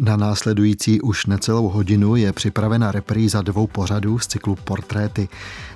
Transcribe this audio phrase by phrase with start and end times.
[0.00, 5.28] Na následující už necelou hodinu je připravena repríza dvou pořadů z cyklu Portréty.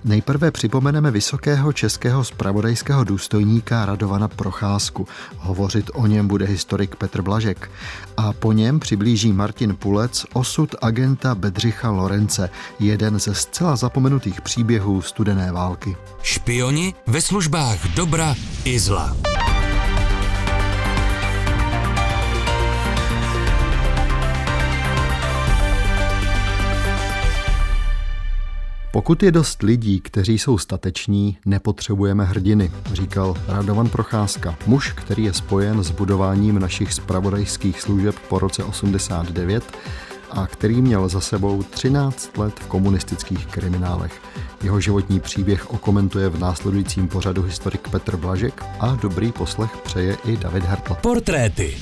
[0.04, 5.08] Nejprve připomeneme vysokého českého spravodajského důstojníka Radovana Procházku.
[5.38, 7.70] Hovořit o něm bude historik Petr Blažek.
[8.16, 12.50] A po něm přiblíží Martin Pulec osud agenta Bedřicha Lorence,
[12.80, 15.96] jeden ze zcela zapomenutých příběhů studené války.
[16.22, 18.34] Špioni ve službách dobra
[18.64, 19.16] i zla.
[28.92, 35.32] Pokud je dost lidí, kteří jsou stateční, nepotřebujeme hrdiny, říkal Radovan Procházka, muž, který je
[35.32, 39.64] spojen s budováním našich spravodajských služeb po roce 89
[40.30, 44.22] a který měl za sebou 13 let v komunistických kriminálech.
[44.62, 50.36] Jeho životní příběh okomentuje v následujícím pořadu historik Petr Blažek a dobrý poslech přeje i
[50.36, 50.96] David Hertl.
[51.00, 51.74] Portréty.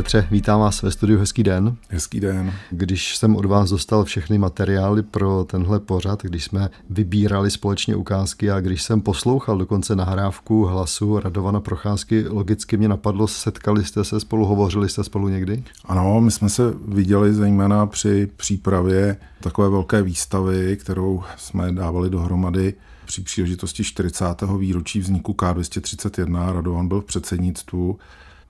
[0.00, 1.76] Petře, vítám vás ve studiu, hezký den.
[1.88, 2.52] Hezký den.
[2.70, 8.50] Když jsem od vás dostal všechny materiály pro tenhle pořad, když jsme vybírali společně ukázky
[8.50, 14.20] a když jsem poslouchal dokonce nahrávku hlasu Radovana Procházky, logicky mě napadlo, setkali jste se
[14.20, 15.64] spolu, hovořili jste spolu někdy?
[15.84, 22.74] Ano, my jsme se viděli zejména při přípravě takové velké výstavy, kterou jsme dávali dohromady
[23.06, 24.24] při příležitosti 40.
[24.58, 26.52] výročí vzniku K231.
[26.52, 27.98] Radovan byl v předsednictvu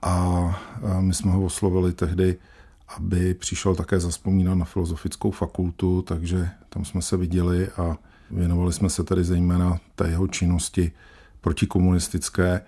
[0.01, 0.61] a
[0.99, 2.37] my jsme ho oslovili tehdy,
[2.97, 7.97] aby přišel také zaspomínat na filozofickou fakultu, takže tam jsme se viděli a
[8.31, 10.91] věnovali jsme se tedy zejména té jeho činnosti
[11.41, 12.61] protikomunistické,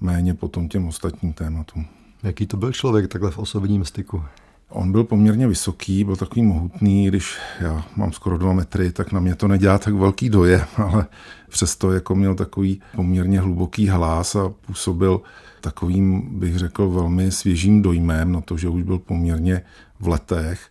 [0.00, 1.86] méně potom těm ostatním tématům.
[2.22, 4.24] Jaký to byl člověk takhle v osobním styku?
[4.68, 9.20] On byl poměrně vysoký, byl takový mohutný, když já mám skoro dva metry, tak na
[9.20, 11.06] mě to nedělá tak velký dojem, ale
[11.48, 15.20] přesto jako měl takový poměrně hluboký hlas a působil
[15.62, 19.62] takovým, bych řekl, velmi svěžím dojmem na to, že už byl poměrně
[20.00, 20.68] v letech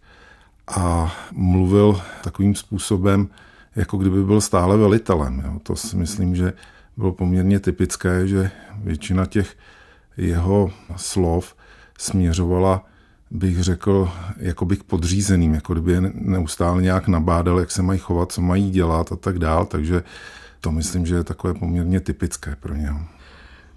[0.67, 3.27] a mluvil takovým způsobem,
[3.75, 5.43] jako kdyby byl stále velitelem.
[5.45, 5.59] Jo.
[5.63, 6.53] To si myslím, že
[6.97, 9.57] bylo poměrně typické, že většina těch
[10.17, 11.55] jeho slov
[11.97, 12.85] směřovala,
[13.31, 18.31] bych řekl, jako bych podřízeným, jako kdyby je neustále nějak nabádal, jak se mají chovat,
[18.31, 20.03] co mají dělat a tak dál, takže
[20.59, 22.99] to myslím, že je takové poměrně typické pro něho.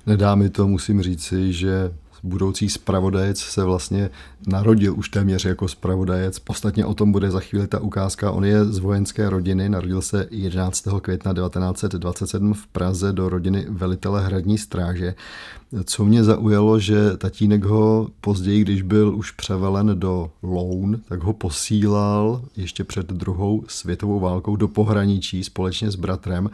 [0.07, 1.93] Nedá mi to, musím říci, že
[2.25, 4.11] budoucí spravodajec se vlastně
[4.47, 6.41] narodil už téměř jako spravodajec.
[6.49, 8.31] Ostatně o tom bude za chvíli ta ukázka.
[8.31, 10.89] On je z vojenské rodiny, narodil se 11.
[11.01, 15.15] května 1927 v Praze do rodiny velitele hradní stráže.
[15.85, 21.33] Co mě zaujalo, že tatínek ho později, když byl už převelen do Loun, tak ho
[21.33, 26.51] posílal ještě před druhou světovou válkou do pohraničí společně s bratrem.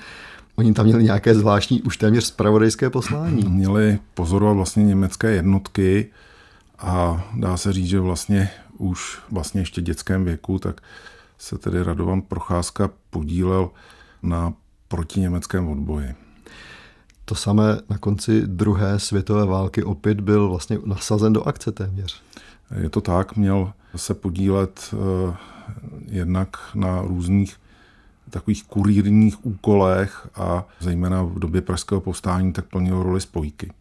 [0.60, 3.43] Oni tam měli nějaké zvláštní, už téměř spravodajské poslání.
[3.48, 6.10] Měli pozorovat vlastně německé jednotky
[6.78, 10.81] a dá se říct, že vlastně už vlastně ještě dětském věku, tak
[11.38, 13.71] se tedy Radovan Procházka podílel
[14.22, 14.53] na
[14.88, 16.15] protiněmeckém odboji.
[17.25, 22.22] To samé na konci druhé světové války opět byl vlastně nasazen do akce téměř.
[22.81, 25.37] Je to tak, měl se podílet eh,
[26.09, 27.56] jednak na různých
[28.30, 33.72] takových kurírních úkolech a zejména v době pražského povstání tak plnil roli spojky.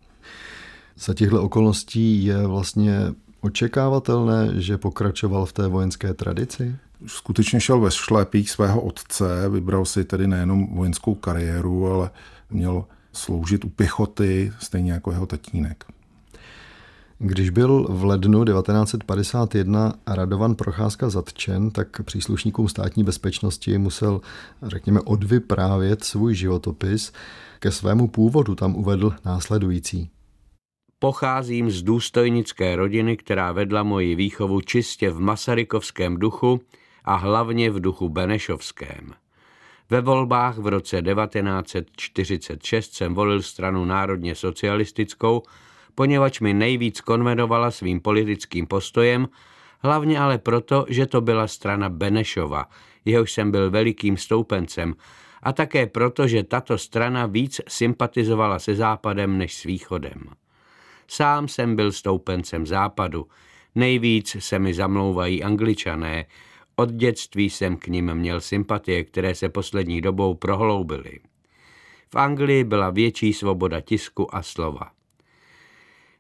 [0.98, 3.00] Za těchto okolností je vlastně
[3.42, 6.76] očekávatelné, že pokračoval v té vojenské tradici?
[7.06, 12.12] Skutečně šel ve šlépích svého otce, vybral si tedy nejenom vojenskou kariéru, ale
[12.50, 15.86] měl sloužit u pěchoty, stejně jako jeho tatínek.
[17.22, 24.22] Když byl v lednu 1951 Radovan Procházka zatčen, tak příslušníkům státní bezpečnosti musel,
[24.64, 27.12] řekněme, odvyprávět svůj životopis.
[27.60, 30.10] Ke svému původu tam uvedl následující.
[31.00, 36.62] Pocházím z důstojnické rodiny, která vedla moji výchovu čistě v masarykovském duchu
[37.06, 39.14] a hlavně v duchu benešovském.
[39.90, 45.44] Ve volbách v roce 1946 jsem volil stranu národně socialistickou,
[46.00, 49.28] poněvadž mi nejvíc konvenovala svým politickým postojem,
[49.80, 52.66] hlavně ale proto, že to byla strana Benešova,
[53.06, 54.96] jehož jsem byl velikým stoupencem,
[55.44, 60.24] a také proto, že tato strana víc sympatizovala se západem než s východem.
[61.08, 63.28] Sám jsem byl stoupencem západu,
[63.76, 66.26] nejvíc se mi zamlouvají angličané,
[66.76, 71.20] od dětství jsem k ním měl sympatie, které se poslední dobou prohloubily.
[72.10, 74.99] V Anglii byla větší svoboda tisku a slova.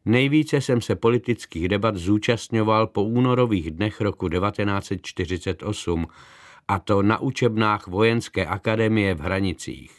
[0.05, 6.07] Nejvíce jsem se politických debat zúčastňoval po únorových dnech roku 1948,
[6.67, 9.91] a to na učebnách Vojenské akademie v Hranicích.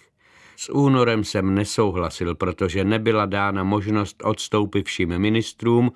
[0.57, 5.93] S únorem jsem nesouhlasil, protože nebyla dána možnost odstoupit všem ministrům,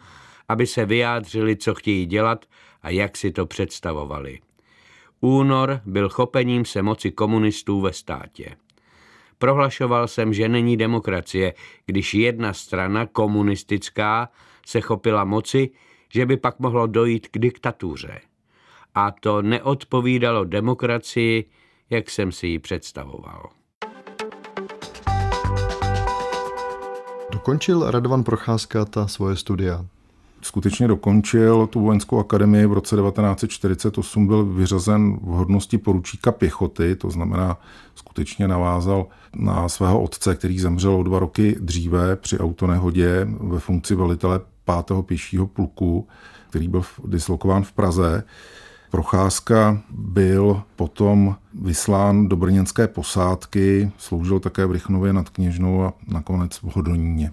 [0.48, 2.44] aby se vyjádřili, co chtějí dělat
[2.82, 4.40] a jak si to představovali.
[5.20, 8.56] Únor byl chopením se moci komunistů ve státě.
[9.44, 11.54] Prohlašoval jsem, že není demokracie,
[11.86, 14.28] když jedna strana, komunistická,
[14.66, 15.70] se chopila moci,
[16.08, 18.20] že by pak mohlo dojít k diktatuře.
[18.94, 21.44] A to neodpovídalo demokracii,
[21.90, 23.50] jak jsem si ji představoval.
[27.32, 29.86] Dokončil Radovan Procházka ta svoje studia?
[30.44, 37.10] Skutečně dokončil tu vojenskou akademii v roce 1948, byl vyřazen v hodnosti poručíka pěchoty, to
[37.10, 37.58] znamená
[37.94, 39.06] skutečně navázal
[39.36, 44.40] na svého otce, který zemřel o dva roky dříve při autonehodě ve funkci velitele
[44.86, 44.96] 5.
[45.02, 46.08] pěšího pluku,
[46.50, 48.24] který byl dislokován v Praze.
[48.90, 56.56] Procházka byl potom vyslán do brněnské posádky, sloužil také v Rychnově nad Kněžnou a nakonec
[56.56, 57.32] v Hodoníně.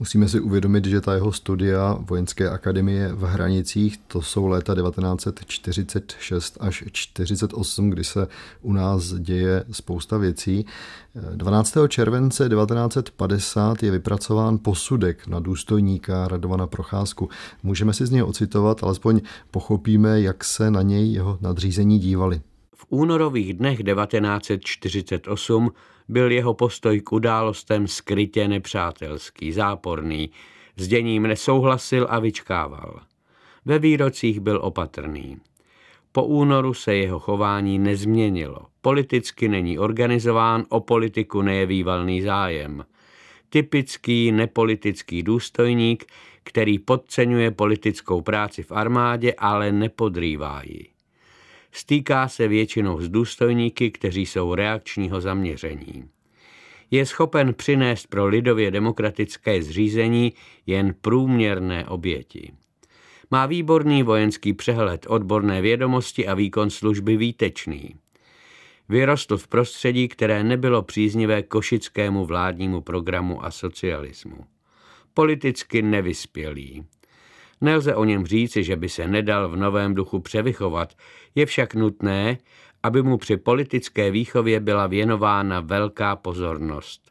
[0.00, 6.56] Musíme si uvědomit, že ta jeho studia vojenské akademie v Hranicích, to jsou léta 1946
[6.60, 8.28] až 48, kdy se
[8.62, 10.66] u nás děje spousta věcí.
[11.34, 11.76] 12.
[11.88, 17.28] července 1950 je vypracován posudek na důstojníka Radovana Procházku.
[17.62, 19.20] Můžeme si z něj ocitovat, alespoň
[19.50, 22.40] pochopíme, jak se na něj jeho nadřízení dívali.
[22.76, 25.70] V únorových dnech 1948
[26.10, 30.30] byl jeho postoj k událostem skrytě nepřátelský, záporný,
[30.76, 33.00] s děním nesouhlasil a vyčkával.
[33.64, 35.36] Ve výrocích byl opatrný.
[36.12, 38.66] Po únoru se jeho chování nezměnilo.
[38.80, 42.84] Politicky není organizován, o politiku nejeví valný zájem.
[43.48, 46.04] Typický nepolitický důstojník,
[46.42, 50.99] který podceňuje politickou práci v armádě, ale nepodrývá ji.
[51.72, 56.04] Stýká se většinou s důstojníky, kteří jsou reakčního zaměření.
[56.90, 60.32] Je schopen přinést pro lidově demokratické zřízení
[60.66, 62.52] jen průměrné oběti.
[63.30, 67.94] Má výborný vojenský přehled, odborné vědomosti a výkon služby výtečný.
[68.88, 74.44] Vyrostl v prostředí, které nebylo příznivé košickému vládnímu programu a socialismu.
[75.14, 76.84] Politicky nevyspělý.
[77.60, 80.94] Nelze o něm říci, že by se nedal v novém duchu převychovat,
[81.34, 82.38] je však nutné,
[82.82, 87.10] aby mu při politické výchově byla věnována velká pozornost.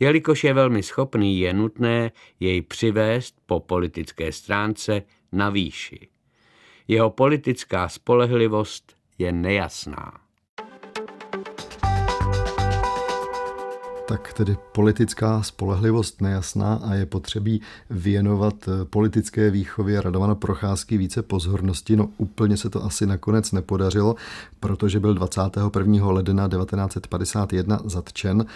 [0.00, 6.08] Jelikož je velmi schopný, je nutné jej přivést po politické stránce na výši.
[6.88, 10.29] Jeho politická spolehlivost je nejasná.
[14.10, 17.60] Tak tedy politická spolehlivost nejasná a je potřebí
[17.90, 21.96] věnovat eh, politické výchově Radovana Procházky více pozornosti.
[21.96, 24.14] No úplně se to asi nakonec nepodařilo,
[24.60, 26.06] protože byl 21.
[26.10, 28.46] ledna 1951 zatčen.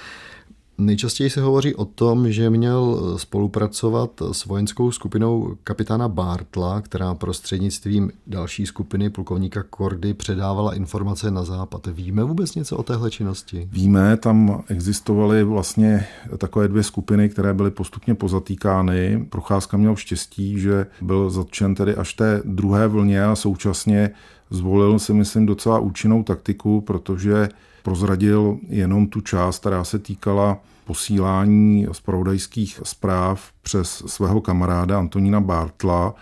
[0.79, 8.11] Nejčastěji se hovoří o tom, že měl spolupracovat s vojenskou skupinou kapitána Bartla, která prostřednictvím
[8.26, 11.87] další skupiny plukovníka Kordy předávala informace na západ.
[11.87, 13.69] Víme vůbec něco o téhle činnosti?
[13.73, 16.06] Víme, tam existovaly vlastně
[16.38, 19.27] takové dvě skupiny, které byly postupně pozatýkány.
[19.31, 24.11] Procházka měl štěstí, že byl zatčen tedy až té druhé vlně a současně
[24.50, 27.49] zvolil si myslím docela účinnou taktiku, protože
[27.85, 36.15] prozradil jenom tu část, která se týkala posílání zpravodajských zpráv přes svého kamaráda Antonína Bartla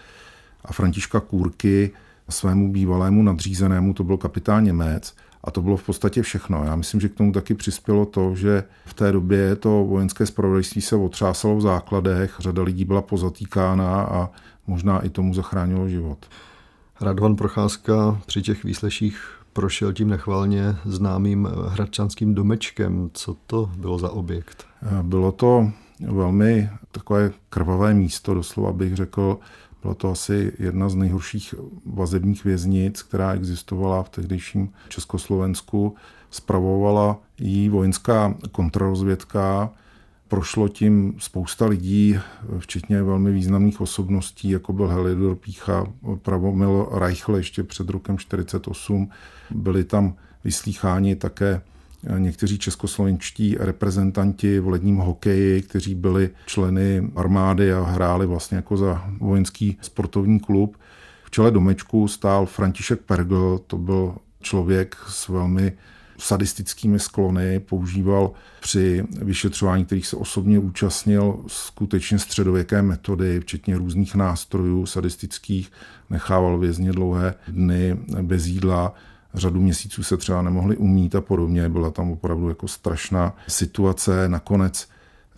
[0.65, 1.91] a Františka Kůrky
[2.29, 6.65] svému bývalému nadřízenému, to byl kapitán Němec, a to bylo v podstatě všechno.
[6.65, 10.83] Já myslím, že k tomu taky přispělo to, že v té době to vojenské spravodajství
[10.83, 14.31] se otřásalo v základech, řada lidí byla pozatýkána a
[14.67, 16.19] možná i tomu zachránilo život.
[17.01, 23.11] Radvan Procházka při těch výsleších prošel tím nechvalně známým hradčanským domečkem.
[23.15, 24.67] Co to bylo za objekt?
[25.03, 25.71] Bylo to
[26.09, 29.39] velmi takové krvavé místo, doslova bych řekl.
[29.83, 31.55] Bylo to asi jedna z nejhorších
[31.87, 35.95] vazebních věznic, která existovala v tehdejším Československu.
[36.31, 39.71] Spravovala jí vojenská kontrarozvědka,
[40.33, 42.19] prošlo tím spousta lidí,
[42.59, 45.87] včetně velmi významných osobností, jako byl Helidor Pícha,
[46.23, 49.11] Pravomil Reichl ještě před rokem 48.
[49.51, 51.61] Byli tam vyslýcháni také
[52.19, 59.05] někteří českoslovenští reprezentanti v ledním hokeji, kteří byli členy armády a hráli vlastně jako za
[59.19, 60.77] vojenský sportovní klub.
[61.25, 65.73] V čele domečku stál František Pergl, to byl člověk s velmi
[66.23, 74.87] sadistickými sklony, používal při vyšetřování, kterých se osobně účastnil, skutečně středověké metody, včetně různých nástrojů
[74.87, 75.73] sadistických,
[76.11, 78.95] nechával vězně dlouhé dny bez jídla,
[79.35, 81.69] řadu měsíců se třeba nemohli umít a podobně.
[81.69, 84.29] Byla tam opravdu jako strašná situace.
[84.29, 84.89] Nakonec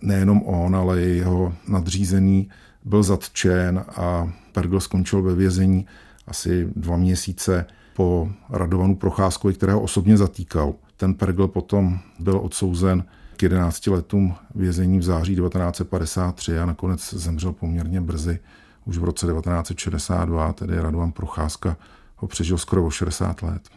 [0.01, 2.49] nejenom on, ale i jeho nadřízený
[2.83, 5.85] byl zatčen a Pergl skončil ve vězení
[6.27, 7.65] asi dva měsíce
[7.95, 10.73] po Radovanu Procházkovi, kterého osobně zatýkal.
[10.97, 13.03] Ten Pergl potom byl odsouzen
[13.37, 18.39] k 11 letům vězení v září 1953 a nakonec zemřel poměrně brzy,
[18.85, 21.77] už v roce 1962, tedy Radovan Procházka
[22.15, 23.69] ho přežil skoro o 60 let.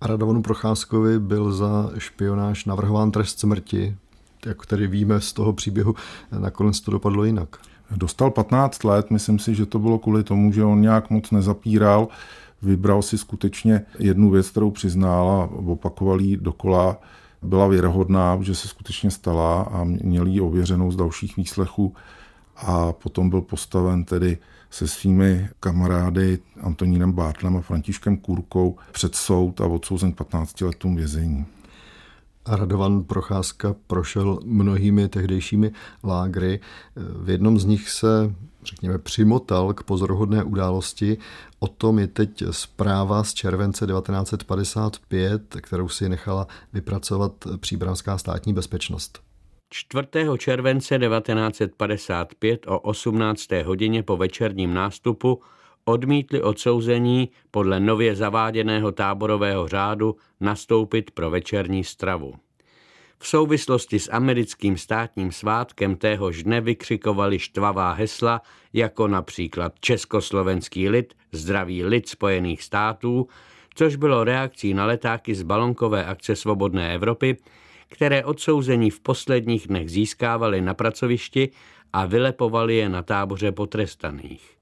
[0.00, 3.96] A Radovanu Procházkovi byl za špionáž navrhován trest smrti,
[4.46, 5.94] jak tedy víme z toho příběhu,
[6.38, 7.56] nakonec to dopadlo jinak.
[7.96, 12.08] Dostal 15 let, myslím si, že to bylo kvůli tomu, že on nějak moc nezapíral,
[12.62, 16.98] vybral si skutečně jednu věc, kterou přiznal a opakoval ji dokola.
[17.42, 21.94] Byla věrohodná, že se skutečně stala a měl ji ověřenou z dalších výslechů
[22.56, 24.38] a potom byl postaven tedy
[24.70, 31.46] se svými kamarády Antonínem Bartlem a Františkem Kurkou před soud a odsouzen 15 letům vězení.
[32.46, 35.72] Radovan Procházka prošel mnohými tehdejšími
[36.04, 36.60] lágry.
[36.96, 38.34] V jednom z nich se,
[38.64, 41.18] řekněme, přimotal k pozoruhodné události.
[41.58, 49.20] O tom je teď zpráva z července 1955, kterou si nechala vypracovat příbramská státní bezpečnost.
[49.70, 50.08] 4.
[50.38, 53.48] července 1955 o 18.
[53.64, 55.40] hodině po večerním nástupu
[55.84, 62.34] odmítli odsouzení podle nově zaváděného táborového řádu nastoupit pro večerní stravu.
[63.18, 71.14] V souvislosti s americkým státním svátkem téhož dne vykřikovali štvavá hesla, jako například Československý lid,
[71.32, 73.28] zdravý lid Spojených států,
[73.74, 77.36] což bylo reakcí na letáky z balonkové akce Svobodné Evropy,
[77.88, 81.50] které odsouzení v posledních dnech získávali na pracovišti
[81.92, 84.61] a vylepovali je na táboře potrestaných.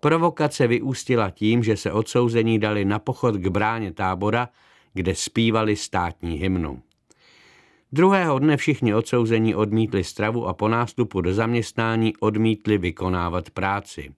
[0.00, 4.48] Provokace vyústila tím, že se odsouzení dali na pochod k bráně tábora,
[4.94, 6.82] kde zpívali státní hymnu.
[7.92, 14.14] Druhého dne všichni odsouzení odmítli stravu a po nástupu do zaměstnání odmítli vykonávat práci.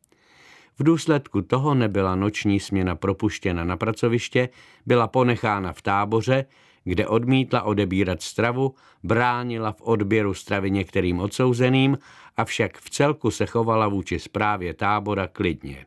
[0.79, 4.49] V důsledku toho nebyla noční směna propuštěna na pracoviště,
[4.87, 6.45] byla ponechána v táboře,
[6.85, 11.99] kde odmítla odebírat stravu, bránila v odběru stravy některým odsouzeným,
[12.37, 15.87] avšak v celku se chovala vůči zprávě tábora klidně.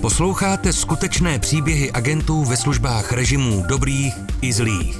[0.00, 4.98] Posloucháte skutečné příběhy agentů ve službách režimů dobrých i zlých.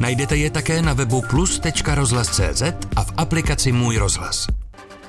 [0.00, 2.62] Najdete je také na webu plus.rozhlas.cz
[2.96, 4.61] a v aplikaci Můj rozhlas.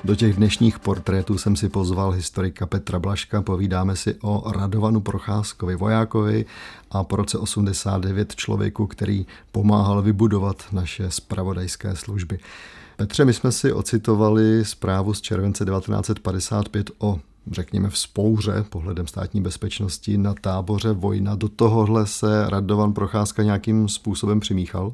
[0.04, 3.42] Do těch dnešních portrétů jsem si pozval historika Petra Blaška.
[3.42, 6.46] Povídáme si o Radovanu Procházkovi, vojákovi
[6.90, 12.38] a po roce 89 člověku, který pomáhal vybudovat naše spravodajské služby.
[12.96, 17.18] Petře, my jsme si ocitovali zprávu z července 1955 o
[17.50, 21.34] řekněme, vzpouře pohledem státní bezpečnosti na táboře Vojna.
[21.34, 24.92] Do tohohle se Radovan Procházka nějakým způsobem přimíchal?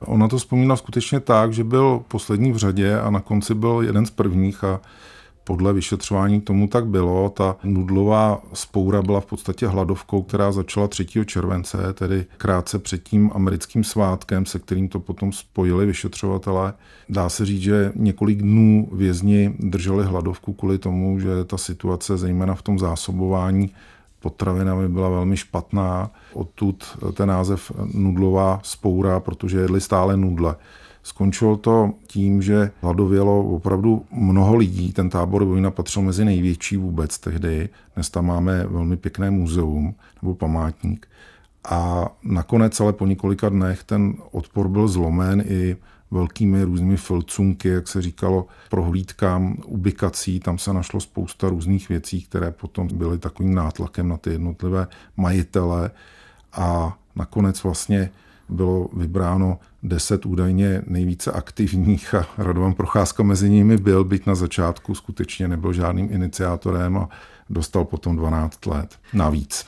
[0.00, 4.06] Ona to vzpomíná skutečně tak, že byl poslední v řadě a na konci byl jeden
[4.06, 4.80] z prvních a
[5.44, 7.30] podle vyšetřování tomu tak bylo.
[7.30, 11.06] Ta nudlová spoura byla v podstatě hladovkou, která začala 3.
[11.24, 16.72] července, tedy krátce před tím americkým svátkem, se kterým to potom spojili vyšetřovatelé.
[17.08, 22.54] Dá se říct, že několik dnů vězni drželi hladovku kvůli tomu, že ta situace, zejména
[22.54, 23.70] v tom zásobování
[24.26, 26.10] potravinami, byla velmi špatná.
[26.32, 30.56] Odtud ten název nudlová spoura, protože jedli stále nudle.
[31.02, 34.92] Skončilo to tím, že hladovělo opravdu mnoho lidí.
[34.92, 37.68] Ten tábor Vojna patřil mezi největší vůbec tehdy.
[37.94, 41.06] Dnes tam máme velmi pěkné muzeum nebo památník.
[41.68, 45.76] A nakonec ale po několika dnech ten odpor byl zlomen i
[46.10, 50.40] velkými různými filcunky, jak se říkalo, prohlídkám, ubikací.
[50.40, 54.86] Tam se našlo spousta různých věcí, které potom byly takovým nátlakem na ty jednotlivé
[55.16, 55.90] majitele.
[56.52, 58.10] A nakonec vlastně
[58.48, 64.94] bylo vybráno deset údajně nejvíce aktivních a Radovan Procházka mezi nimi byl, byť na začátku
[64.94, 67.08] skutečně nebyl žádným iniciátorem a
[67.50, 69.66] dostal potom 12 let navíc.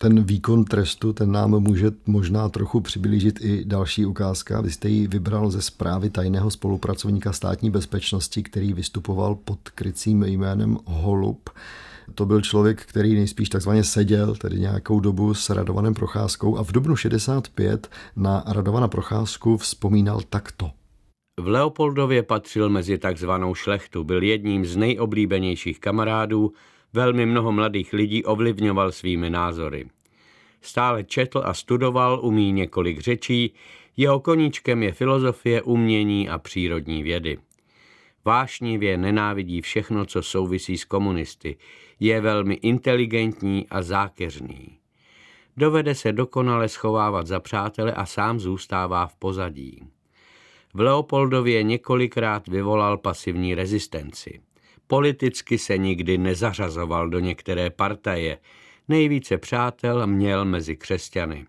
[0.00, 4.60] Ten výkon trestu, ten nám může možná trochu přiblížit i další ukázka.
[4.60, 10.78] Vy jste ji vybral ze zprávy tajného spolupracovníka státní bezpečnosti, který vystupoval pod krycím jménem
[10.84, 11.50] Holub.
[12.14, 16.72] To byl člověk, který nejspíš takzvaně seděl, tedy nějakou dobu s Radovanem Procházkou a v
[16.72, 20.70] dubnu 65 na Radovana Procházku vzpomínal takto.
[21.40, 26.52] V Leopoldově patřil mezi takzvanou šlechtu, byl jedním z nejoblíbenějších kamarádů,
[26.92, 29.88] velmi mnoho mladých lidí ovlivňoval svými názory.
[30.60, 33.54] Stále četl a studoval, umí několik řečí,
[33.96, 37.38] jeho koníčkem je filozofie, umění a přírodní vědy.
[38.24, 41.56] Vášnivě nenávidí všechno, co souvisí s komunisty.
[42.00, 44.78] Je velmi inteligentní a zákeřný.
[45.56, 49.82] Dovede se dokonale schovávat za přátele a sám zůstává v pozadí.
[50.74, 54.40] V Leopoldově několikrát vyvolal pasivní rezistenci.
[54.90, 58.38] Politicky se nikdy nezařazoval do některé partaje,
[58.88, 61.46] nejvíce přátel měl mezi křesťany.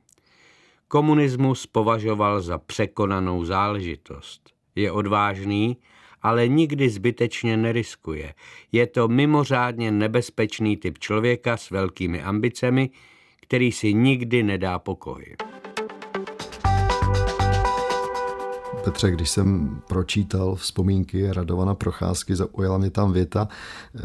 [0.87, 4.49] Komunismus považoval za překonanou záležitost.
[4.75, 5.77] Je odvážný,
[6.21, 8.33] ale nikdy zbytečně neriskuje.
[8.71, 12.89] Je to mimořádně nebezpečný typ člověka s velkými ambicemi,
[13.41, 15.35] který si nikdy nedá pokoj.
[18.83, 23.47] Petře, když jsem pročítal vzpomínky Radovana Procházky, zaujala mě tam věta.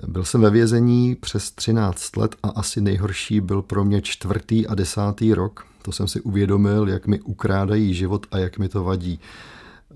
[0.06, 4.74] Byl jsem ve vězení přes 13 let a asi nejhorší byl pro mě čtvrtý a
[4.74, 5.66] desátý rok.
[5.82, 9.20] To jsem si uvědomil, jak mi ukrádají život a jak mi to vadí.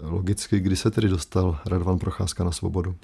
[0.02, 2.94] Logicky, kdy se tedy dostal Radovan Procházka na svobodu?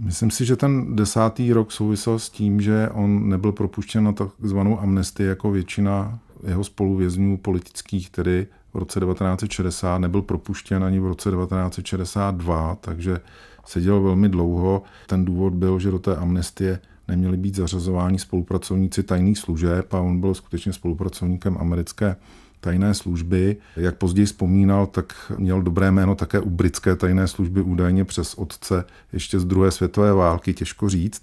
[0.00, 4.80] Myslím si, že ten desátý rok souvisel s tím, že on nebyl propuštěn na takzvanou
[4.80, 11.30] amnestii jako většina jeho spoluvězňů politických, tedy v roce 1960, nebyl propuštěn ani v roce
[11.30, 13.20] 1962, takže
[13.66, 14.82] seděl velmi dlouho.
[15.06, 20.20] Ten důvod byl, že do té amnestie neměli být zařazováni spolupracovníci tajných služeb a on
[20.20, 22.16] byl skutečně spolupracovníkem americké
[22.60, 23.56] tajné služby.
[23.76, 28.84] Jak později vzpomínal, tak měl dobré jméno také u britské tajné služby údajně přes otce
[29.12, 31.22] ještě z druhé světové války, těžko říct.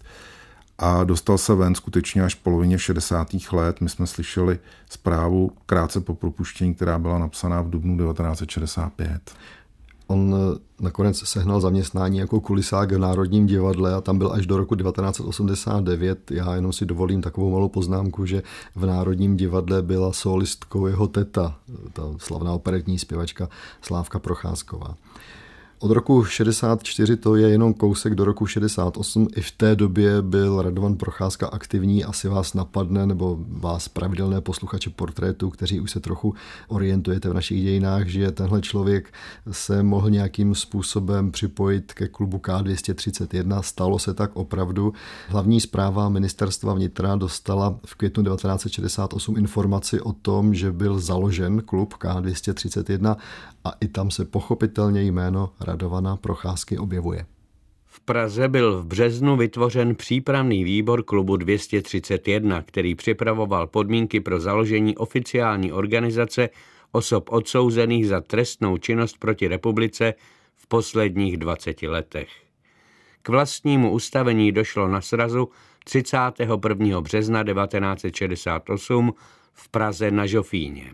[0.82, 3.28] A dostal se ven skutečně až v polovině 60.
[3.52, 3.82] let.
[3.82, 4.60] My jsme slyšeli
[4.90, 9.32] zprávu krátce po propuštění, která byla napsaná v dubnu 1965.
[10.08, 14.58] On eh, nakonec sehnal zaměstnání jako kulisák v Národním divadle a tam byl až do
[14.58, 16.32] roku 1989.
[16.32, 18.44] Já jenom si dovolím takovou malou poznámku, že
[18.76, 21.56] v Národním divadle byla solistkou jeho teta,
[21.94, 23.50] ta slavná operetní zpěvačka
[23.82, 24.96] Slávka Procházková.
[25.82, 29.28] Od roku 64 to je jenom kousek do roku 68.
[29.36, 32.04] I v té době byl Radovan Procházka aktivní.
[32.04, 36.34] Asi vás napadne, nebo vás pravidelné posluchače portrétu, kteří už se trochu
[36.68, 39.14] orientujete v našich dějinách, že tenhle člověk
[39.52, 43.62] se mohl nějakým způsobem připojit ke klubu K231.
[43.62, 44.94] Stalo se tak opravdu.
[45.28, 51.94] Hlavní zpráva ministerstva vnitra dostala v květnu 1968 informaci o tom, že byl založen klub
[51.94, 53.16] K231
[53.64, 57.26] a i tam se pochopitelně jméno Radovana Procházky objevuje.
[57.86, 64.98] V Praze byl v březnu vytvořen přípravný výbor klubu 231, který připravoval podmínky pro založení
[64.98, 66.50] oficiální organizace
[66.92, 70.14] osob odsouzených za trestnou činnost proti republice
[70.56, 72.30] v posledních 20 letech.
[73.22, 75.50] K vlastnímu ustavení došlo na srazu
[75.86, 77.02] 31.
[77.02, 79.14] března 1968
[79.54, 80.94] v Praze na Žofíně.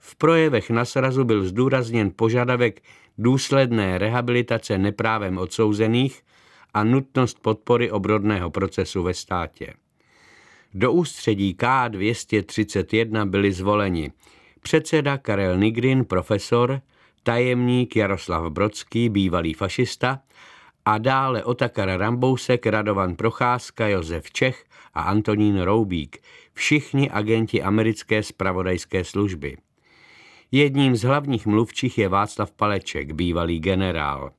[0.00, 2.82] V projevech na srazu byl zdůrazněn požadavek
[3.18, 6.22] důsledné rehabilitace neprávem odsouzených
[6.74, 9.74] a nutnost podpory obrodného procesu ve státě.
[10.74, 14.12] Do ústředí K231 byli zvoleni
[14.60, 16.80] předseda Karel Nigrin, profesor,
[17.22, 20.20] tajemník Jaroslav Brodský, bývalý fašista,
[20.84, 26.18] a dále Otakar Rambousek, Radovan Procházka, Josef Čech a Antonín Roubík,
[26.52, 29.56] všichni agenti americké spravodajské služby.
[30.52, 34.30] Jedním z hlavních mluvčích je Václav Paleček, bývalý generál.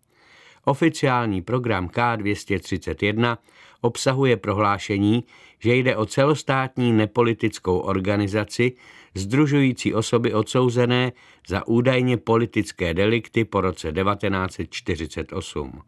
[0.65, 3.37] Oficiální program K231
[3.81, 5.23] obsahuje prohlášení,
[5.59, 8.71] že jde o celostátní nepolitickou organizaci,
[9.15, 11.11] združující osoby odsouzené
[11.47, 15.81] za údajně politické delikty po roce 1948.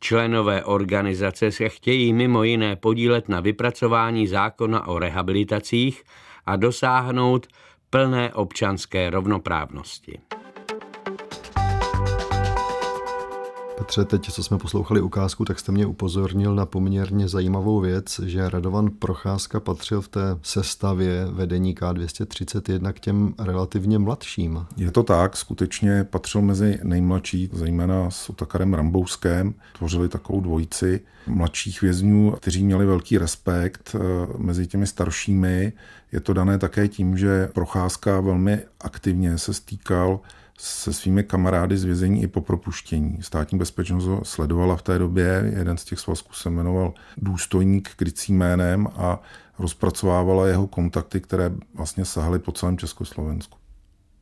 [0.00, 6.02] Členové organizace se chtějí mimo jiné podílet na vypracování zákona o rehabilitacích
[6.46, 7.46] a dosáhnout
[7.92, 10.41] plné občanské rovnoprávnosti.
[13.82, 18.50] Petře, teď, co jsme poslouchali ukázku, tak jste mě upozornil na poměrně zajímavou věc, že
[18.50, 24.66] Radovan Procházka patřil v té sestavě vedení K231 k těm relativně mladším.
[24.76, 29.54] Je to tak, skutečně patřil mezi nejmladší, zejména s Otakarem Rambouskem.
[29.78, 33.98] Tvořili takovou dvojici mladších vězňů, kteří měli velký respekt eh,
[34.38, 35.72] mezi těmi staršími.
[36.12, 40.20] Je to dané také tím, že Procházka velmi aktivně se stýkal
[40.64, 43.18] se svými kamarády z vězení i po propuštění.
[43.20, 48.38] Státní bezpečnost ho sledovala v té době, jeden z těch svazků se jmenoval důstojník krycím
[48.38, 49.22] jménem a
[49.58, 53.58] rozpracovávala jeho kontakty, které vlastně sahaly po celém Československu.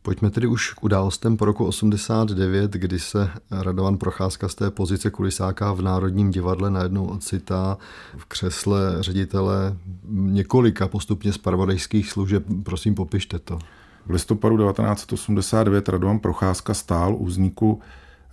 [0.02, 5.10] Pojďme tedy už k událostem po roku 89, kdy se Radovan Procházka z té pozice
[5.10, 7.78] kulisáka v Národním divadle najednou ocitá
[8.16, 9.76] v křesle ředitele
[10.08, 12.44] několika postupně spravodajských služeb.
[12.62, 13.58] Prosím, popište to.
[14.06, 17.80] V listopadu 1989 Radovan Procházka stál u vzniku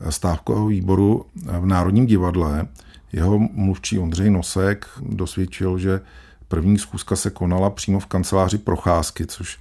[0.09, 1.25] stávkového výboru
[1.59, 2.67] v Národním divadle.
[3.13, 6.01] Jeho mluvčí Ondřej Nosek dosvědčil, že
[6.47, 9.59] první zkuska se konala přímo v kanceláři Procházky, což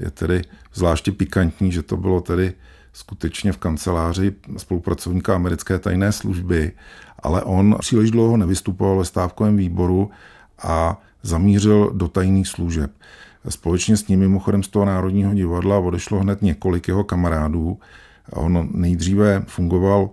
[0.00, 0.42] je tedy
[0.74, 2.52] zvláště pikantní, že to bylo tedy
[2.92, 6.72] skutečně v kanceláři spolupracovníka americké tajné služby,
[7.22, 10.10] ale on příliš dlouho nevystupoval ve stávkovém výboru
[10.62, 12.90] a zamířil do tajných služeb.
[13.48, 17.78] Společně s ním mimochodem z toho Národního divadla odešlo hned několik jeho kamarádů.
[18.32, 20.10] On nejdříve fungoval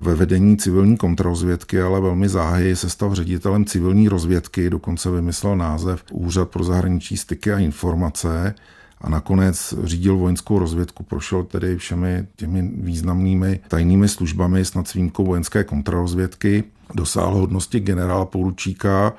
[0.00, 6.04] ve vedení civilní kontrarozvědky, ale velmi záhy se stal ředitelem civilní rozvědky, dokonce vymyslel název
[6.12, 8.54] Úřad pro zahraničí styky a informace
[9.00, 15.24] a nakonec řídil vojenskou rozvědku, prošel tedy všemi těmi významnými tajnými službami, snad s výjimkou
[15.24, 19.12] vojenské kontrarozvědky, dosáhl hodnosti generála poručíka,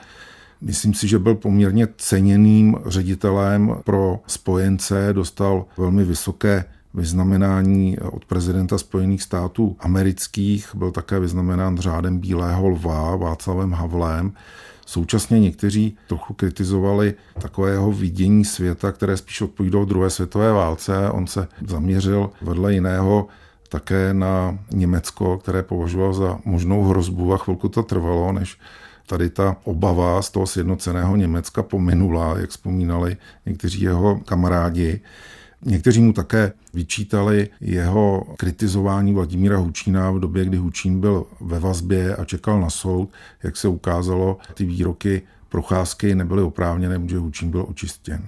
[0.61, 8.77] Myslím si, že byl poměrně ceněným ředitelem pro spojence, dostal velmi vysoké vyznamenání od prezidenta
[8.77, 14.31] Spojených států amerických, byl také vyznamenán řádem Bílého lva Václavem Havlem.
[14.85, 21.11] Současně někteří trochu kritizovali takového vidění světa, které spíš odpovídalo druhé světové válce.
[21.11, 23.27] On se zaměřil vedle jiného
[23.69, 28.57] také na Německo, které považoval za možnou hrozbu a chvilku to trvalo, než
[29.07, 35.01] tady ta obava z toho sjednoceného Německa pominula, jak vzpomínali někteří jeho kamarádi.
[35.61, 42.15] Někteří mu také vyčítali jeho kritizování Vladimíra Hučína v době, kdy Hučín byl ve vazbě
[42.15, 43.09] a čekal na soud.
[43.43, 48.27] Jak se ukázalo, ty výroky procházky nebyly oprávněné, protože Hučín byl očistěn.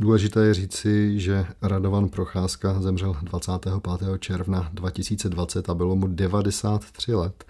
[0.00, 3.74] Důležité je říci, že Radovan Procházka zemřel 25.
[4.18, 7.44] června 2020 a bylo mu 93 let.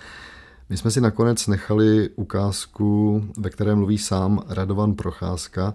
[0.73, 5.75] My jsme si nakonec nechali ukázku, ve které mluví sám Radovan Procházka.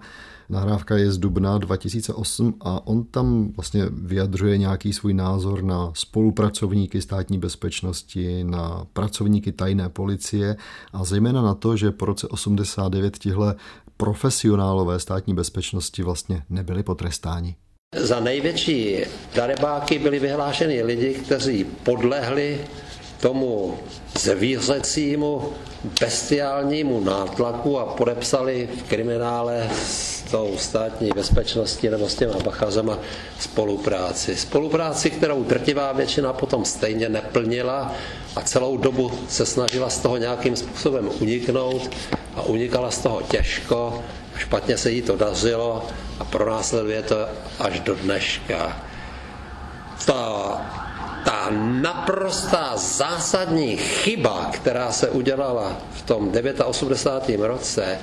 [0.50, 7.02] Nahrávka je z dubna 2008 a on tam vlastně vyjadřuje nějaký svůj názor na spolupracovníky
[7.02, 10.56] státní bezpečnosti, na pracovníky tajné policie
[10.94, 13.56] a zejména na to, že po roce 89 tihle
[13.98, 17.56] profesionálové státní bezpečnosti vlastně nebyli potrestáni.
[17.96, 18.98] Za největší
[19.36, 22.60] darebáky byli vyhlášeni lidi, kteří podlehli
[23.20, 23.78] tomu
[24.20, 25.50] zvířecímu
[26.02, 33.00] bestiálnímu nátlaku a podepsali v kriminále s tou státní bezpečností nebo s těma bachazema
[33.40, 34.36] spolupráci.
[34.36, 37.94] Spolupráci, kterou drtivá většina potom stejně neplnila
[38.36, 41.90] a celou dobu se snažila z toho nějakým způsobem uniknout
[42.36, 44.04] a unikala z toho těžko,
[44.38, 45.86] špatně se jí to dařilo
[46.20, 47.16] a pronásleduje to
[47.60, 48.82] až do dneška.
[50.06, 50.87] Ta
[51.28, 56.32] ta naprostá zásadní chyba, která se udělala v tom
[56.66, 57.48] 89.
[57.48, 58.00] roce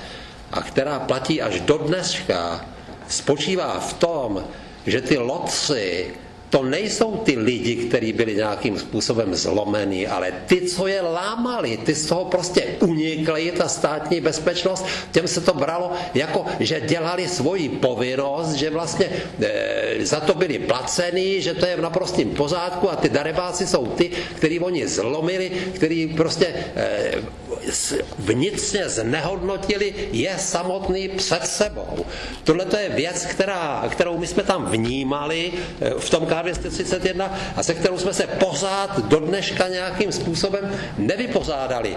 [0.53, 2.65] a která platí až do dneška,
[3.09, 4.45] spočívá v tom,
[4.87, 6.15] že ty lotři
[6.51, 11.95] to nejsou ty lidi, kteří byli nějakým způsobem zlomení, ale ty, co je lámali, ty
[11.95, 17.69] z toho prostě unikly, ta státní bezpečnost, těm se to bralo jako, že dělali svoji
[17.69, 19.09] povinnost, že vlastně
[19.43, 23.87] e, za to byli placení, že to je v naprostém pořádku a ty darebáci jsou
[23.87, 27.23] ty, který oni zlomili, který prostě e,
[28.19, 32.07] vnitřně znehodnotili, je samotný před sebou.
[32.45, 37.75] Tohle je věc, která, kterou my jsme tam vnímali eh, v tom K231 a se
[37.75, 41.97] kterou jsme se pořád do dneška nějakým způsobem nevypořádali.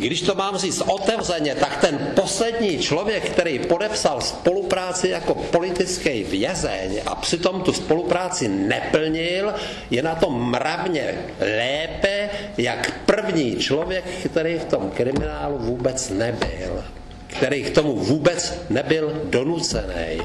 [0.00, 7.00] Když to mám říct otevřeně, tak ten poslední člověk, který podepsal spolupráci jako politický vězeň
[7.06, 9.54] a přitom tu spolupráci neplnil,
[9.90, 16.84] je na tom mravně lépe, jak první člověk, který v tom kriminálu vůbec nebyl,
[17.26, 20.20] který k tomu vůbec nebyl donucený.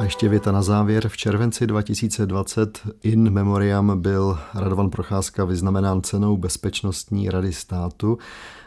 [0.00, 1.08] A ještě věta na závěr.
[1.08, 8.18] V červenci 2020 in memoriam byl Radovan Procházka vyznamenán cenou Bezpečnostní rady státu,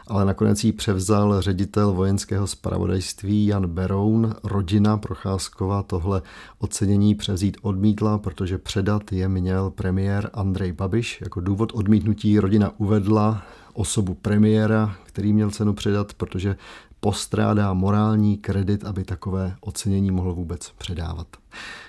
[0.06, 4.34] ale nakonec ji převzal ředitel vojenského spravodajství Jan Beroun.
[4.44, 6.22] Rodina Procházkova tohle
[6.58, 11.20] ocenění převzít odmítla, protože předat je měl premiér Andrej Babiš.
[11.20, 13.42] Jako důvod odmítnutí rodina uvedla
[13.72, 16.56] osobu premiéra, který měl cenu předat, protože
[17.04, 21.26] postrádá morální kredit, aby takové ocenění mohl vůbec předávat.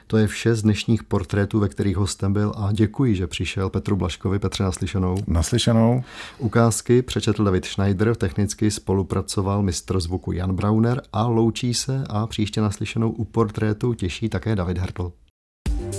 [0.08, 3.96] To je vše z dnešních portrétů, ve kterých hostem byl a děkuji, že přišel Petru
[3.96, 4.40] Blaškovi.
[4.40, 5.18] Petře, naslyšenou.
[5.28, 6.04] Naslyšenou.
[6.38, 12.62] Ukázky přečetl David Schneider, technicky spolupracoval mistr zvuku Jan Brauner a loučí se a příště
[12.62, 15.12] naslyšenou u portrétu těší také David Hertl.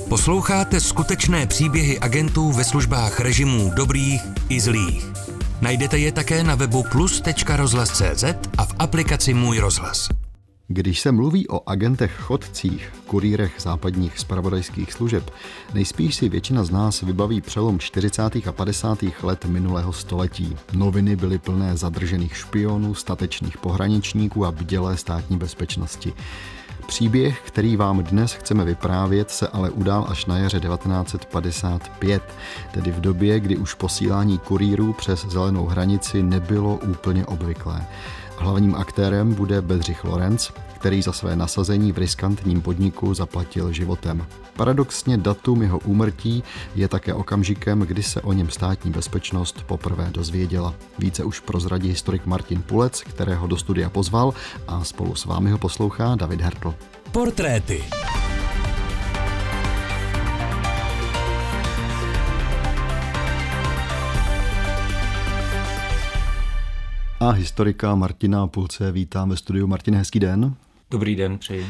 [0.08, 5.35] Posloucháte skutečné příběhy agentů ve službách režimů dobrých i zlých.
[5.60, 8.24] Najdete je také na webu plus.rozhlas.cz
[8.58, 10.08] a v aplikaci Můj rozhlas.
[10.68, 15.30] Když se mluví o agentech chodcích, kurýrech západních spravodajských služeb,
[15.74, 18.22] nejspíš si většina z nás vybaví přelom 40.
[18.46, 18.98] a 50.
[19.22, 20.56] let minulého století.
[20.72, 26.12] Noviny byly plné zadržených špionů, statečných pohraničníků a bdělé státní bezpečnosti.
[26.86, 32.22] Příběh, který vám dnes chceme vyprávět, se ale udál až na jaře 1955,
[32.72, 37.86] tedy v době, kdy už posílání kurýrů přes zelenou hranici nebylo úplně obvyklé.
[38.38, 44.26] Hlavním aktérem bude Bedřich Lorenz, který za své nasazení v riskantním podniku zaplatil životem.
[44.56, 46.42] Paradoxně datum jeho úmrtí
[46.74, 50.74] je také okamžikem, kdy se o něm státní bezpečnost poprvé dozvěděla.
[50.98, 54.34] Více už prozradí historik Martin Pulec, kterého do studia pozval
[54.68, 56.74] a spolu s vámi ho poslouchá David Hertl.
[57.12, 57.84] Portréty.
[67.20, 69.66] A historika Martina Pulce vítám ve studiu.
[69.66, 70.54] Martin, hezký den.
[70.90, 71.66] Dobrý den, přeji.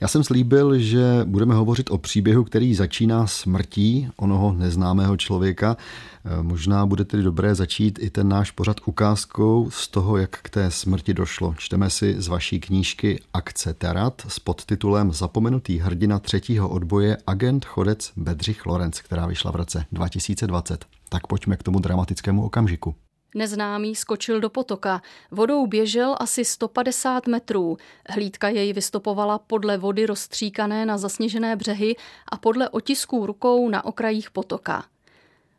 [0.00, 5.76] Já jsem slíbil, že budeme hovořit o příběhu, který začíná smrtí onoho neznámého člověka.
[6.24, 10.50] E, možná bude tedy dobré začít i ten náš pořad ukázkou z toho, jak k
[10.50, 11.54] té smrti došlo.
[11.58, 18.12] Čteme si z vaší knížky Akce Terat s podtitulem Zapomenutý hrdina třetího odboje agent chodec
[18.16, 20.84] Bedřich Lorenz, která vyšla v roce 2020.
[21.08, 22.94] Tak pojďme k tomu dramatickému okamžiku.
[23.34, 25.02] Neznámý skočil do potoka.
[25.30, 27.76] Vodou běžel asi 150 metrů.
[28.08, 31.96] Hlídka jej vystopovala podle vody rozstříkané na zasněžené břehy
[32.28, 34.84] a podle otisků rukou na okrajích potoka.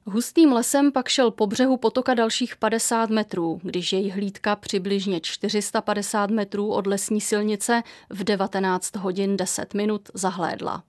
[0.05, 6.29] Hustým lesem pak šel po břehu potoka dalších 50 metrů, když jej hlídka přibližně 450
[6.29, 10.83] metrů od lesní silnice v 19 hodin 10 minut zahlédla.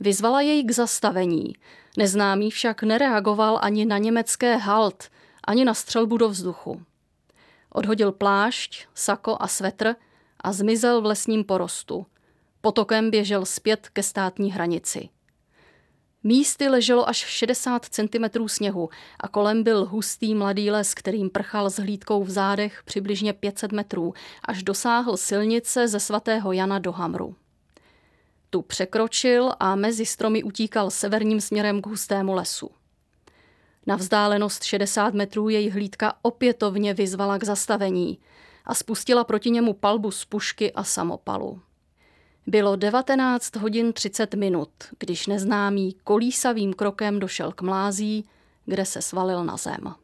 [0.00, 1.52] Vyzvala jej k zastavení.
[1.96, 5.04] Neznámý však nereagoval ani na německé halt–
[5.48, 6.82] ani na střelbu do vzduchu.
[7.72, 9.94] Odhodil plášť, sako a svetr
[10.40, 12.06] a zmizel v lesním porostu.
[12.60, 15.08] Potokem běžel zpět ke státní hranici.
[16.22, 18.88] Místy leželo až 60 cm sněhu
[19.20, 24.14] a kolem byl hustý mladý les, kterým prchal s hlídkou v zádech přibližně 500 metrů,
[24.44, 27.36] až dosáhl silnice ze svatého Jana do Hamru.
[28.50, 32.70] Tu překročil a mezi stromy utíkal severním směrem k hustému lesu.
[33.88, 38.18] Na vzdálenost 60 metrů jej hlídka opětovně vyzvala k zastavení
[38.64, 41.60] a spustila proti němu palbu z pušky a samopalu.
[42.46, 48.24] Bylo 19 hodin 30 minut, když neznámý kolísavým krokem došel k mlází,
[48.66, 49.94] kde se svalil na zem.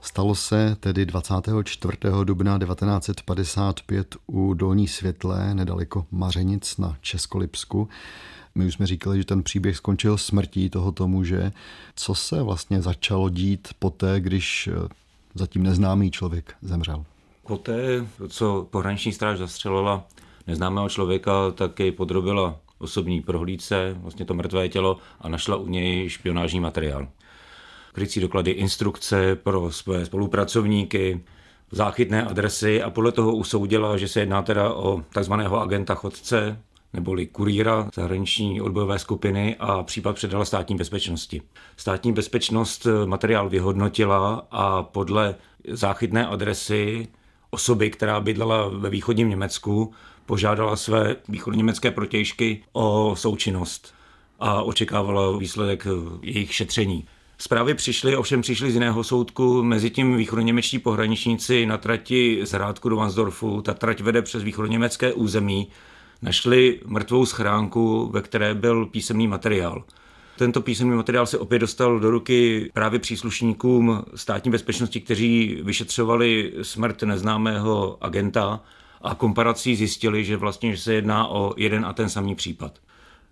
[0.00, 1.98] Stalo se tedy 24.
[2.24, 7.88] dubna 1955 u Dolní Světlé, nedaleko Mařenic na Českolipsku.
[8.54, 11.52] My už jsme říkali, že ten příběh skončil smrtí tohoto muže.
[11.96, 14.88] Co se vlastně začalo dít poté, když eh,
[15.34, 17.04] zatím neznámý člověk zemřel?
[17.46, 20.06] Poté, co pohraniční stráž zastřelila
[20.46, 26.08] neznámého člověka, tak jej podrobila osobní prohlídce, vlastně to mrtvé tělo a našla u něj
[26.08, 27.08] špionážní materiál.
[27.92, 31.24] Krycí doklady, instrukce pro své spolupracovníky,
[31.70, 36.58] záchytné adresy a podle toho usoudila, že se jedná teda o takzvaného agenta chodce,
[36.94, 41.42] neboli kurýra zahraniční odbojové skupiny a případ předala státní bezpečnosti.
[41.76, 45.34] Státní bezpečnost materiál vyhodnotila a podle
[45.68, 47.08] záchytné adresy
[47.50, 49.92] osoby, která bydlela ve východním Německu,
[50.26, 53.94] požádala své východněmecké protějšky o součinnost
[54.40, 55.86] a očekávala výsledek
[56.22, 57.04] jejich šetření.
[57.38, 62.88] Zprávy přišly, ovšem přišly z jiného soudku, mezi tím východněmečtí pohraničníci na trati z Hrádku
[62.88, 65.68] do Vansdorfu, ta trať vede přes východněmecké území,
[66.22, 69.84] našli mrtvou schránku, ve které byl písemný materiál.
[70.38, 77.02] Tento písemný materiál se opět dostal do ruky právě příslušníkům státní bezpečnosti, kteří vyšetřovali smrt
[77.02, 78.60] neznámého agenta
[79.02, 82.78] a komparací zjistili, že vlastně že se jedná o jeden a ten samý případ.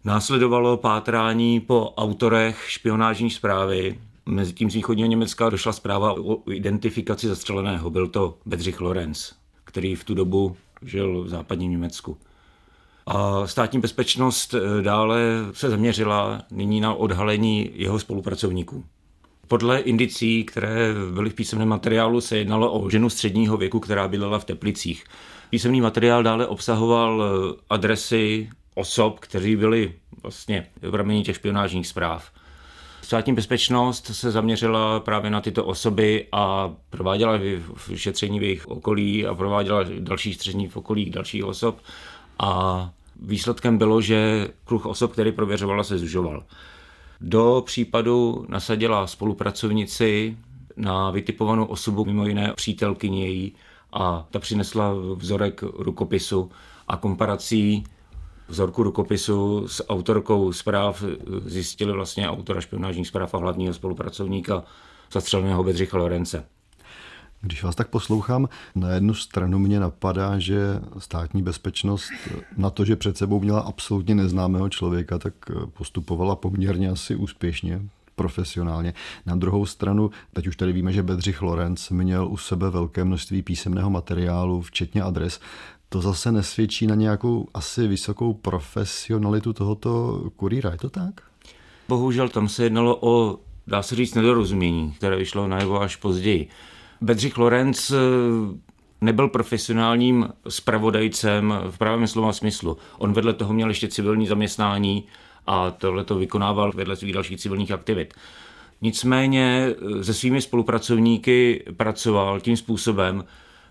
[0.05, 4.01] Následovalo pátrání po autorech špionážní zprávy.
[4.27, 7.91] Mezitím z východního Německa došla zpráva o identifikaci zastřeleného.
[7.91, 9.33] Byl to Bedřich Lorenz,
[9.65, 12.17] který v tu dobu žil v západním Německu.
[13.07, 15.21] A státní bezpečnost eh, dále
[15.53, 18.85] se zaměřila nyní na odhalení jeho spolupracovníků.
[19.49, 24.39] Podle indicí, které byly v písemném materiálu, se jednalo o ženu středního věku, která bydlela
[24.39, 25.05] v Teplicích.
[25.51, 32.31] Písemný materiál dále obsahoval eh, adresy osob, kteří byli vlastně v rameni těch špionážních zpráv.
[33.03, 37.39] Státní bezpečnost se zaměřila právě na tyto osoby a prováděla
[37.95, 41.79] šetření v jejich okolí a prováděla další střední v okolí dalších osob
[42.39, 42.91] a
[43.21, 46.45] výsledkem bylo, že kruh osob, který prověřovala, se zužoval.
[47.21, 50.37] Do případu nasadila spolupracovnici
[50.77, 53.55] na vytipovanou osobu, mimo jiné přítelkyni její,
[53.93, 56.51] a ta přinesla vzorek rukopisu
[56.89, 57.85] a komparací
[58.49, 61.05] vzorku rukopisu s autorkou zpráv
[61.45, 64.65] zjistili vlastně autora špionážních zpráv a hlavního spolupracovníka
[65.13, 66.45] zastřeleného Bedřicha Lorence.
[67.45, 72.11] Když vás tak poslouchám, na jednu stranu mě napadá, že státní bezpečnost
[72.57, 75.35] na to, že před sebou měla absolutně neznámého člověka, tak
[75.73, 77.83] postupovala poměrně asi úspěšně
[78.17, 78.95] profesionálně.
[79.27, 83.43] Na druhou stranu, teď už tady víme, že Bedřich Lorenz měl u sebe velké množství
[83.43, 85.41] písemného materiálu, včetně adres.
[85.89, 91.21] To zase nesvědčí na nějakou asi vysokou profesionalitu tohoto kurýra, je to tak?
[91.89, 96.49] Bohužel tam se jednalo o, dá se říct, nedorozumění, které vyšlo najevo až později.
[97.03, 97.97] Bedřich Lorenz eh,
[99.01, 102.77] nebyl profesionálním spravodajcem v pravém slova smyslu.
[102.99, 105.05] On vedle toho měl ještě civilní zaměstnání
[105.47, 108.15] a tohle to vykonával vedle svých dalších civilních aktivit.
[108.83, 109.67] Nicméně
[109.99, 113.25] eh, se svými spolupracovníky pracoval tím způsobem,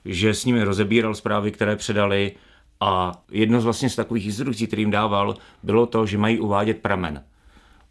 [0.05, 2.31] že s nimi rozebíral zprávy, které předali
[2.79, 7.23] a jedno z vlastně z takových instrukcí, kterým dával, bylo to, že mají uvádět pramen.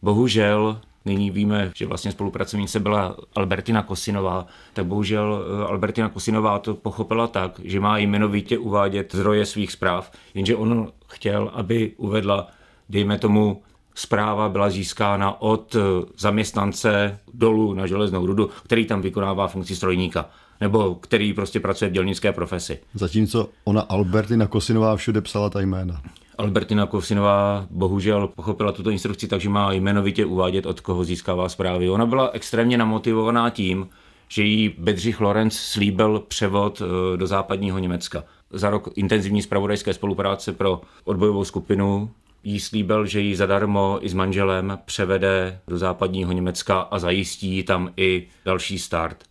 [0.03, 6.75] Bohužel Nyní víme, že vlastně spolupracovnice byla Albertina Kosinová, tak bohužel eh, Albertina Kosinová to
[6.75, 12.49] pochopila tak, že má jmenovitě uvádět zdroje svých zpráv, jenže on chtěl, aby uvedla,
[12.89, 13.63] dejme tomu,
[13.95, 15.81] zpráva byla získána od eh,
[16.19, 21.93] zaměstnance dolů na železnou rudu, který tam vykonává funkci strojníka nebo který prostě pracuje v
[21.93, 22.79] dělnické profesi.
[22.95, 26.03] Zatímco ona Albertina Kosinová všude psala ta jména.
[26.41, 31.91] Albertina Kosinová bohužel pochopila tuto instrukci, takže má jmenovitě uvádět, od koho získává zprávy.
[31.91, 33.89] Ona byla extrémně namotivovaná tím,
[34.29, 38.25] že jí Bedřich Lorenz slíbil převod eh, do západního Německa.
[38.51, 42.11] Za rok intenzivní spravodajské spolupráce pro odbojovou skupinu
[42.45, 47.91] jí slíbil, že ji zadarmo i s manželem převede do západního Německa a zajistí tam
[47.97, 49.25] i další start.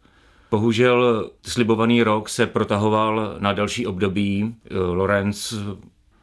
[0.51, 4.55] Bohužel slibovaný rok se protahoval na další období.
[4.71, 5.53] Lorenz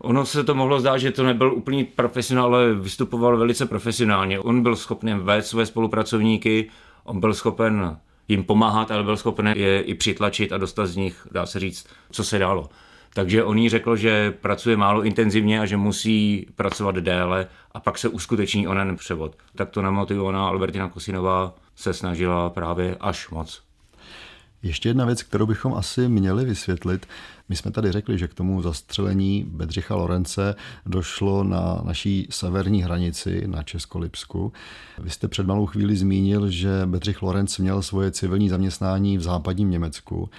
[0.06, 4.40] Ono se to mohlo zdát, že to nebyl úplný profesionál, ale vystupoval velice profesionálně.
[4.40, 6.70] On byl schopný vést své spolupracovníky,
[7.04, 7.96] on byl schopen
[8.28, 11.86] jim pomáhat, ale byl schopen je i přitlačit a dostat z nich, dá se říct,
[12.10, 12.68] co se dalo.
[13.14, 17.98] Takže on jí řekl, že pracuje málo intenzivně a že musí pracovat déle a pak
[17.98, 19.36] se uskuteční onen převod.
[19.54, 23.62] Tak to namotivovaná Albertina Kosinová se snažila právě až moc.
[24.62, 27.06] Ještě jedna věc, kterou bychom asi měli vysvětlit.
[27.48, 30.54] My jsme tady řekli, že k tomu zastřelení Bedřicha Lorence
[30.86, 34.52] došlo na naší severní hranici na Českolipsku.
[34.98, 39.70] Vy jste před malou chvíli zmínil, že Bedřich Lorenc měl svoje civilní zaměstnání v západním
[39.70, 40.30] Německu.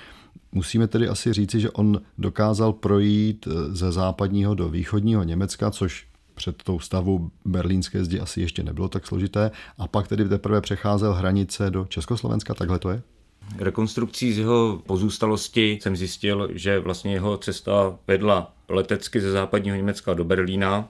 [0.52, 6.64] Musíme tedy asi říci, že on dokázal projít ze západního do východního Německa, což před
[6.64, 11.72] tou stavou berlínské zdi asi ještě nebylo tak složité, a pak tedy teprve přecházel hranice
[11.72, 13.02] do Československa, takhle to je?
[13.58, 20.14] Rekonstrukcí z jeho pozůstalosti jsem zjistil, že vlastně jeho cesta vedla letecky ze západního Německa
[20.14, 20.90] do Berlína.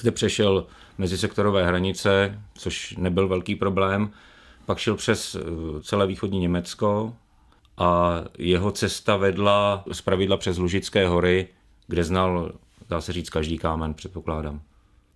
[0.00, 0.66] Zde přešel
[0.98, 4.10] mezisektorové hranice, což nebyl velký problém.
[4.66, 5.40] Pak šel přes eh,
[5.82, 7.16] celé východní Německo
[7.78, 11.48] a jeho cesta vedla z pravidla přes Lužické hory,
[11.86, 12.52] kde znal,
[12.88, 14.60] dá se říct, každý kámen, předpokládám.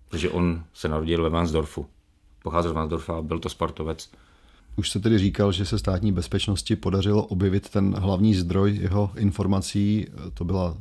[0.09, 1.87] Protože on se narodil ve Vansdorfu.
[2.43, 4.09] Pocházel z Vansdorfa a byl to sportovec.
[4.79, 10.07] Už se tedy říkal, že se státní bezpečnosti podařilo objevit ten hlavní zdroj jeho informací,
[10.33, 10.77] to byla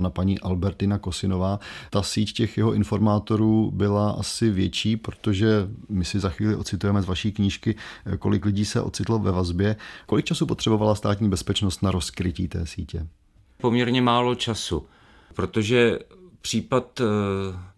[0.00, 1.60] ona paní Albertina Kosinová.
[1.90, 7.06] Ta síť těch jeho informátorů byla asi větší, protože my si za chvíli ocitujeme z
[7.06, 7.74] vaší knížky,
[8.18, 9.76] kolik lidí se ocitlo ve vazbě.
[10.06, 13.06] Kolik času potřebovala státní bezpečnost na rozkrytí té sítě?
[13.60, 14.86] Poměrně málo času,
[15.34, 15.98] protože
[16.40, 17.04] případ eh,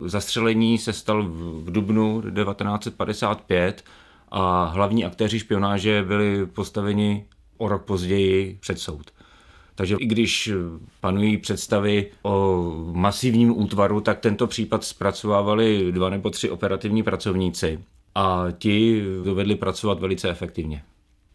[0.09, 3.85] zastřelení se stal v dubnu 1955
[4.35, 7.27] a hlavní aktéři špionáže byli postaveni
[7.59, 9.11] o rok později před soud.
[9.75, 10.53] Takže i když
[11.01, 18.47] panují představy o masivním útvaru, tak tento případ zpracovávali dva nebo tři operativní pracovníci a
[18.59, 20.83] ti dovedli pracovat velice efektivně.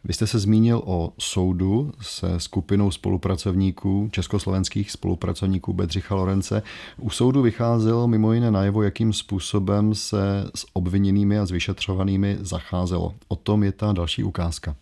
[0.08, 6.64] Vy jste se zmínil o soudu se skupinou spolupracovníků, československých spolupracovníků Bedřicha Lorence.
[6.98, 13.14] U soudu vycházelo mimo jiné najevo, jakým způsobem se s obviněnými a s vyšetřovanými zacházelo.
[13.28, 14.76] O tom je ta další ukázka.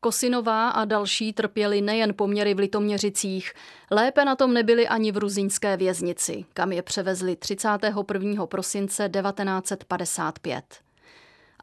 [0.00, 3.52] Kosinová a další trpěli nejen poměry v Litoměřicích,
[3.90, 8.46] lépe na tom nebyli ani v ruzínské věznici, kam je převezli 31.
[8.46, 10.85] prosince 1955.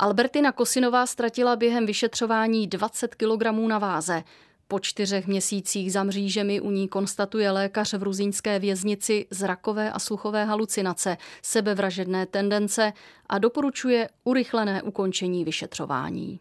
[0.04, 4.24] Albertina Kosinová ztratila během vyšetřování 20 kg na váze.
[4.68, 10.46] Po čtyřech měsících za mřížemi u ní konstatuje lékař v ruzínské věznici zrakové a sluchové
[10.46, 12.94] halucinace, sebevražedné tendence
[13.30, 16.40] a doporučuje urychlené ukončení vyšetřování.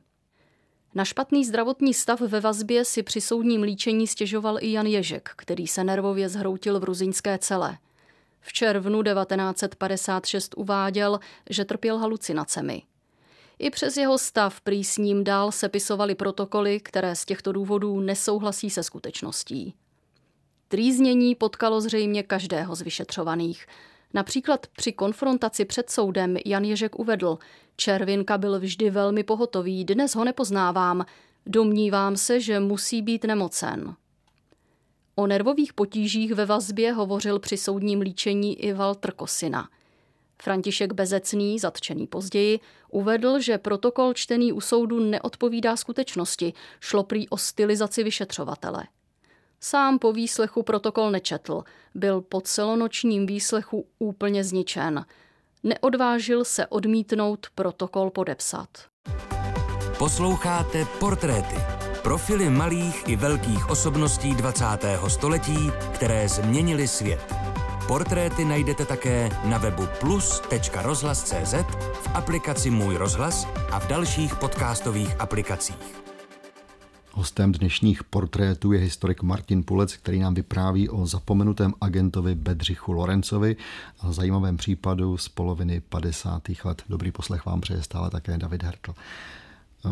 [0.94, 5.66] Na špatný zdravotní stav ve vazbě si při soudním líčení stěžoval i Jan Ježek, který
[5.66, 7.78] se nervově zhroutil v ruzínské celé.
[8.40, 12.82] V červnu 1956 uváděl, že trpěl halucinacemi.
[13.62, 18.70] I přes jeho stav prý s ním dál sepisovaly protokoly, které z těchto důvodů nesouhlasí
[18.70, 19.74] se skutečností.
[20.68, 23.66] Trýznění potkalo zřejmě každého z vyšetřovaných.
[24.14, 27.38] Například při konfrontaci před soudem Jan Ježek uvedl,
[27.76, 31.04] Červinka byl vždy velmi pohotový, dnes ho nepoznávám,
[31.46, 33.94] domnívám se, že musí být nemocen.
[35.14, 39.68] O nervových potížích ve vazbě hovořil při soudním líčení i Walter Kosina.
[40.43, 47.36] František Bezecný, zatčený později, uvedl, že protokol čtený u soudu neodpovídá skutečnosti, šlo prý o
[47.36, 48.82] stylizaci vyšetřovatele.
[49.61, 51.62] Sám po výslechu protokol nečetl,
[51.95, 55.05] byl po celonočním výslechu úplně zničen.
[55.62, 58.68] Neodvážil se odmítnout protokol podepsat.
[59.99, 61.57] Posloucháte Portréty.
[62.03, 64.64] Profily malých i velkých osobností 20.
[65.09, 67.51] století, které změnily svět.
[67.87, 71.55] Portréty najdete také na webu plus.rozhlas.cz,
[71.93, 76.03] v aplikaci Můj rozhlas a v dalších podcastových aplikacích.
[77.12, 83.57] Hostem dnešních portrétů je historik Martin Pulec, který nám vypráví o zapomenutém agentovi Bedřichu Lorencovi
[84.01, 86.43] a zajímavém případu z poloviny 50.
[86.64, 86.83] let.
[86.89, 88.95] Dobrý poslech vám přeje stále také David Hertl.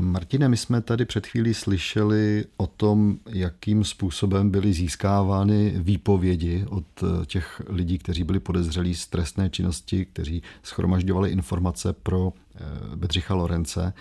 [0.00, 6.84] Martine, my jsme tady před chvílí slyšeli o tom, jakým způsobem byly získávány výpovědi od
[7.26, 12.60] těch lidí, kteří byli podezřelí z trestné činnosti, kteří schromažďovali informace pro eh,
[12.96, 13.92] Bedřicha Lorence.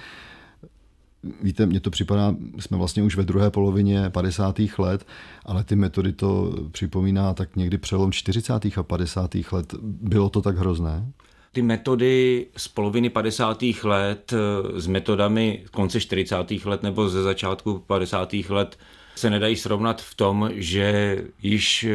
[1.43, 4.59] Víte, mně to připadá, jsme vlastně už ve druhé polovině 50.
[4.77, 5.07] let,
[5.45, 8.77] ale ty metody to připomíná tak někdy přelom 40.
[8.77, 9.35] a 50.
[9.51, 9.73] let.
[9.81, 11.11] Bylo to tak hrozné?
[11.51, 13.63] Ty metody z poloviny 50.
[13.83, 14.33] let
[14.75, 16.35] s metodami konce 40.
[16.65, 18.33] let nebo ze začátku 50.
[18.49, 18.77] let
[19.15, 21.87] se nedají srovnat v tom, že již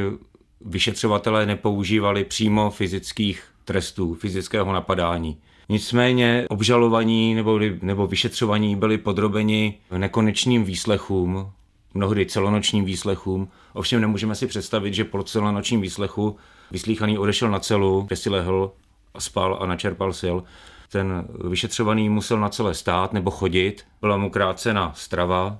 [0.61, 5.39] vyšetřovatelé nepoužívali přímo fyzických trestů, fyzického napadání.
[5.69, 11.51] Nicméně obžalovaní nebo, nebo vyšetřovaní byli podrobeni nekonečným výslechům,
[11.95, 13.49] mnohdy celonočním výslechům.
[13.73, 16.37] Ovšem nemůžeme si představit, že po celonočním výslechu
[16.71, 18.73] vyslíchaný odešel na celu, kde si lehl
[19.19, 20.37] spal a načerpal sil.
[20.93, 25.59] Ten vyšetřovaný musel na celé stát nebo chodit, byla mu krácena strava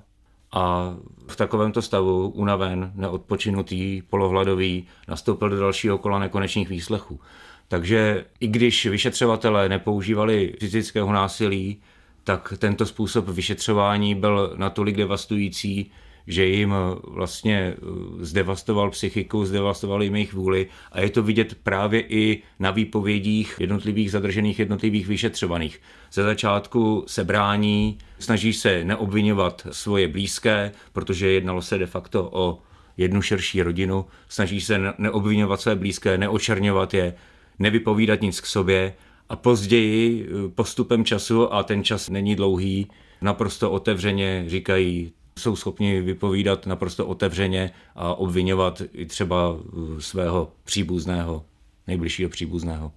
[0.51, 0.93] a
[1.27, 7.19] v takovémto stavu, unaven, neodpočinutý, polohladový, nastoupil do dalšího kola nekonečných výslechů.
[7.67, 11.81] Takže i když vyšetřovatelé nepoužívali fyzického násilí,
[12.23, 15.91] tak tento způsob vyšetřování byl natolik devastující,
[16.27, 16.73] že jim
[17.03, 17.81] vlastně eh,
[18.19, 24.11] zdevastoval psychiku, zdevastoval jim jejich vůli a je to vidět právě i na výpovědích jednotlivých
[24.11, 25.81] zadržených, jednotlivých vyšetřovaných.
[26.11, 32.59] Ze začátku se brání, snaží se neobvinovat svoje blízké, protože jednalo se de facto o
[32.97, 37.13] jednu širší rodinu, snaží se neobvinovat své blízké, neočerňovat je,
[37.59, 38.93] nevypovídat nic k sobě
[39.29, 42.87] a později eh, postupem času, a ten čas není dlouhý,
[43.21, 51.45] naprosto otevřeně říkají, jsou schopni vypovídat naprosto otevřeně a obvinovat i třeba eh, svého příbuzného,
[51.87, 52.91] nejbližšího příbuzného.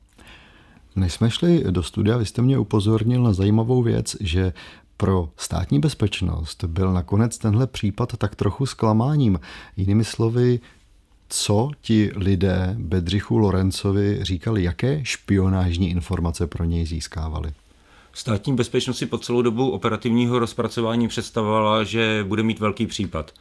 [0.96, 4.52] Než jsme šli do studia, vy jste mě upozornil na zajímavou věc, že
[4.96, 9.40] pro státní bezpečnost byl nakonec tenhle případ tak trochu zklamáním.
[9.76, 10.60] Jinými slovy,
[11.28, 17.52] co ti lidé Bedřichu Lorencovi říkali, jaké špionážní informace pro něj získávali?
[18.18, 23.32] Státní bezpečnost si po celou dobu operativního rozpracování představovala, že bude mít velký případ.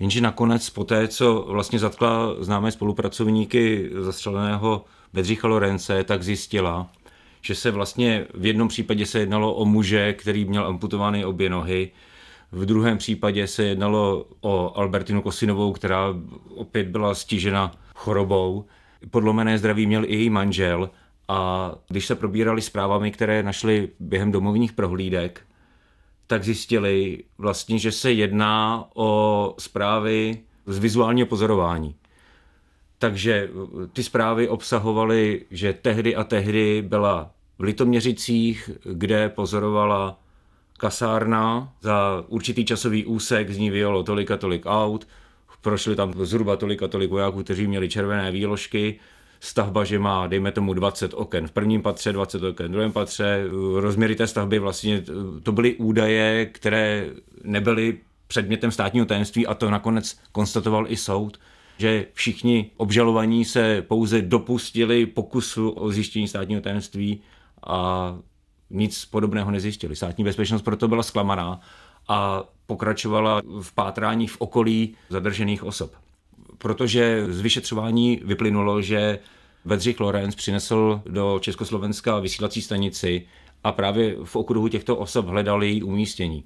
[0.00, 6.90] Jenže nakonec po té, co vlastně zatkla známé spolupracovníky zastřeleného Bedřicha Lorence, tak zjistila,
[7.40, 11.90] že se vlastně v jednom případě se jednalo o muže, který měl amputovány obě nohy,
[12.52, 16.14] v druhém případě se jednalo o Albertinu Kosinovou, která
[16.54, 18.64] opět byla stižena chorobou.
[19.10, 20.90] Podlomené zdraví měl i její manžel
[21.32, 25.40] a když se probírali zprávami, které našli během domovních prohlídek,
[26.26, 31.94] tak zjistili vlastně, že se jedná o zprávy z vizuálního pozorování.
[32.98, 33.50] Takže
[33.92, 40.18] ty zprávy obsahovaly, že tehdy a tehdy byla v Litoměřicích, kde pozorovala
[40.78, 45.08] kasárna, za určitý časový úsek z ní vyjelo tolik a tolik aut,
[45.60, 49.00] prošli tam zhruba tolik a tolik vojáků, kteří měli červené výložky,
[49.42, 53.44] stavba, že má, dejme tomu, 20 oken v prvním patře, 20 oken v druhém patře,
[53.74, 55.04] rozměry té stavby vlastně,
[55.42, 57.10] to byly údaje, které
[57.44, 61.40] nebyly předmětem státního tajemství a to nakonec konstatoval i soud,
[61.78, 67.22] že všichni obžalovaní se pouze dopustili pokusu o zjištění státního tajemství
[67.66, 68.16] a
[68.70, 69.96] nic podobného nezjistili.
[69.96, 71.60] Státní bezpečnost proto byla zklamaná
[72.08, 76.01] a pokračovala v pátrání v okolí zadržených osob.
[76.62, 79.18] Protože z vyšetřování vyplynulo, že
[79.64, 83.26] Bedřich Lorenz přinesl do Československa vysílací stanici
[83.64, 86.44] a právě v okruhu těchto osob hledal její umístění.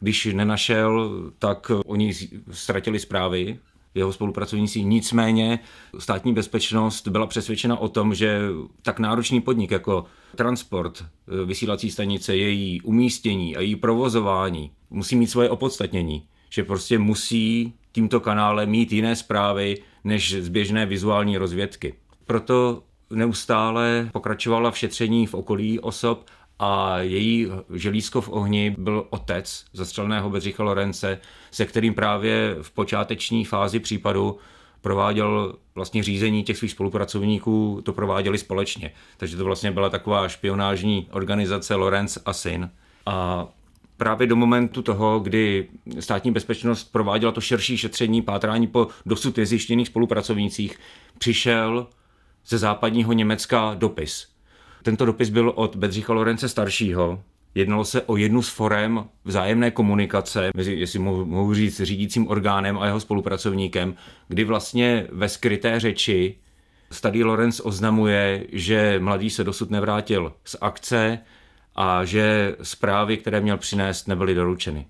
[0.00, 2.14] Když nenašel, tak oni
[2.50, 3.58] ztratili zprávy,
[3.94, 4.84] jeho spolupracovníci.
[4.84, 5.58] Nicméně
[5.98, 8.40] státní bezpečnost byla přesvědčena o tom, že
[8.82, 10.04] tak náročný podnik jako
[10.36, 16.22] transport eh, vysílací stanice, její umístění a její provozování musí mít svoje opodstatnění.
[16.50, 21.94] Že prostě musí tímto kanálem mít jiné zprávy než zběžné vizuální rozvědky.
[22.26, 26.24] Proto neustále pokračovala v šetření v okolí osob
[26.58, 31.18] a její želízko v ohni byl otec zastřeleného Bedřicha Lorence,
[31.50, 34.38] se kterým právě v počáteční fázi případu
[34.80, 38.92] prováděl vlastně řízení těch svých spolupracovníků, to prováděli společně.
[39.16, 42.70] Takže to vlastně byla taková špionážní organizace Lorenz a syn.
[43.06, 43.48] A
[44.02, 45.68] právě do momentu toho, kdy
[46.00, 50.78] státní bezpečnost prováděla to širší šetření, pátrání po dosud nezjištěných spolupracovnících,
[51.18, 51.86] přišel
[52.46, 54.28] ze západního Německa dopis.
[54.82, 57.22] Tento dopis byl od Bedřicha Lorence staršího.
[57.54, 62.86] Jednalo se o jednu z forem vzájemné komunikace mezi, jestli mohu, říct, řídícím orgánem a
[62.86, 63.94] jeho spolupracovníkem,
[64.28, 66.34] kdy vlastně ve skryté řeči
[66.90, 71.18] Stadý Lorenz oznamuje, že mladý se dosud nevrátil z akce
[71.74, 74.86] a že zprávy, které měl přinést, nebyly doručeny.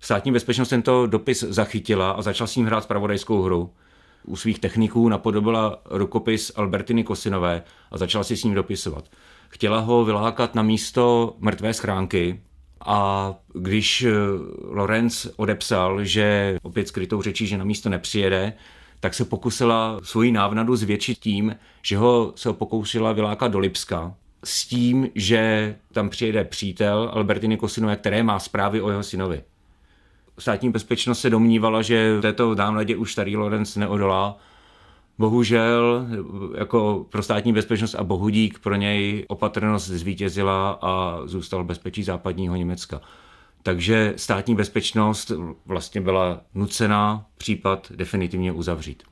[0.00, 3.70] Státní bezpečnost tento dopis zachytila a začal s ním hrát spravodajskou hru
[4.24, 9.04] u svých techniků napodobila rukopis Albertiny Kosinové a začala si s ním dopisovat.
[9.48, 12.40] Chtěla ho vylákat na místo mrtvé schránky
[12.84, 14.12] a když eh,
[14.64, 18.52] Lorenz odepsal, že opět skrytou řečí, že na místo nepřijede,
[19.00, 24.14] tak se pokusila svoji návnadu zvětšit tím, že ho se pokoušela vylákat do Lipska
[24.44, 29.42] s tím, že tam přijede přítel Albertiny Kosinové, které má zprávy o jeho synovi
[30.40, 34.36] státní bezpečnost se domnívala, že této dámledě už starý Lorenz neodolá.
[35.18, 36.06] Bohužel
[36.58, 42.56] jako pro státní bezpečnost a bohudík pro něj opatrnost zvítězila a zůstal v bezpečí západního
[42.56, 43.00] Německa.
[43.62, 45.32] Takže státní bezpečnost
[45.66, 49.02] vlastně byla nucená případ definitivně uzavřít.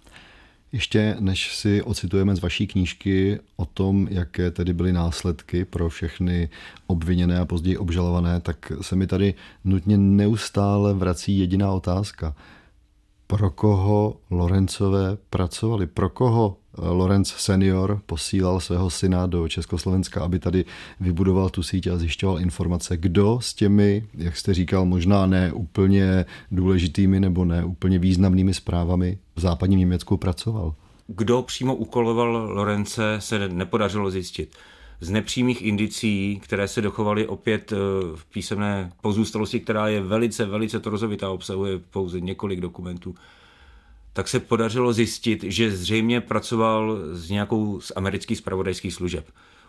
[0.73, 6.49] Ještě než si ocitujeme z vaší knížky o tom, jaké tedy byly následky pro všechny
[6.87, 12.37] obviněné a později obžalované, tak se mi tady nutně neustále vrací jediná otázka.
[13.27, 15.87] Pro koho Lorencové pracovali?
[15.87, 20.64] Pro koho Lorenz senior posílal svého syna do Československa, aby tady
[21.01, 26.24] vybudoval tu síť a zjišťoval informace, kdo s těmi, jak jste říkal, možná ne úplně
[26.51, 30.74] důležitými nebo ne úplně významnými zprávami v západním Německu pracoval.
[31.07, 34.57] Kdo přímo úkoloval Lorence, se nepodařilo zjistit.
[35.01, 37.76] Z nepřímých indicí, které se dochovaly opět eh,
[38.16, 43.14] v písemné pozůstalosti, která je velice, velice torozovitá, obsahuje pouze několik dokumentů,
[44.19, 49.27] tak se podařilo zjistit, že zřejmě pracoval s nějakou z amerických spravodajských služeb.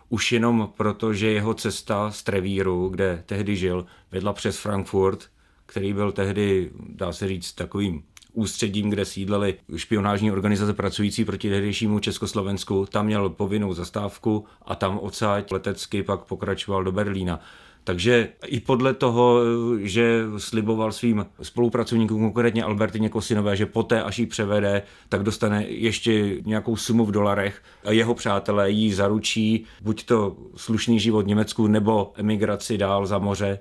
[0.08, 5.28] Už jenom proto, že jeho cesta z Trevíru, kde tehdy žil, vedla přes Frankfurt,
[5.66, 11.98] který byl tehdy, dá se říct, takovým ústředím, kde sídlely špionážní organizace pracující proti tehdejšímu
[11.98, 12.86] Československu.
[12.86, 17.40] Tam měl povinnou zastávku a tam odsáď letecky pak pokračoval do Berlína.
[17.84, 19.40] Takže i podle toho,
[19.78, 26.36] že sliboval svým spolupracovníkům, konkrétně Albertině Kosinové, že poté, až ji převede, tak dostane ještě
[26.44, 31.66] nějakou sumu v dolarech a jeho přátelé jí zaručí buď to slušný život v Německu
[31.66, 33.58] nebo emigraci dál za moře,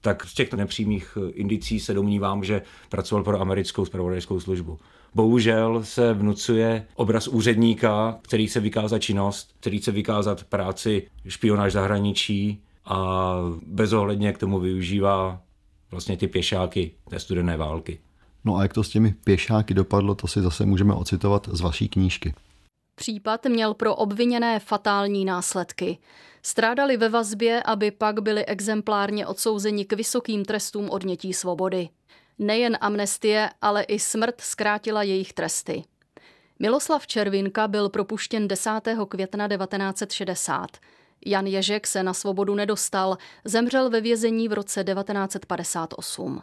[0.00, 4.78] tak z těchto nepřímých indicí se domnívám, že pracoval pro americkou spravodajskou službu.
[5.14, 12.62] Bohužel se vnucuje obraz úředníka, který se vykázat činnost, který se vykázat práci špionáž zahraničí,
[12.84, 13.34] a
[13.66, 15.40] bezohledně k tomu využívá
[15.90, 18.00] vlastně ty pěšáky té studené války.
[18.44, 21.88] No a jak to s těmi pěšáky dopadlo, to si zase můžeme ocitovat z vaší
[21.88, 22.34] knížky.
[22.94, 25.98] Případ měl pro obviněné fatální následky.
[26.42, 31.88] Strádali ve vazbě, aby pak byli exemplárně odsouzeni k vysokým trestům odnětí svobody.
[32.38, 35.84] Nejen amnestie, ale i smrt zkrátila jejich tresty.
[36.58, 38.70] Miloslav Červinka byl propuštěn 10.
[39.08, 40.66] května 1960.
[41.24, 46.42] Jan Ježek se na svobodu nedostal, zemřel ve vězení v roce 1958.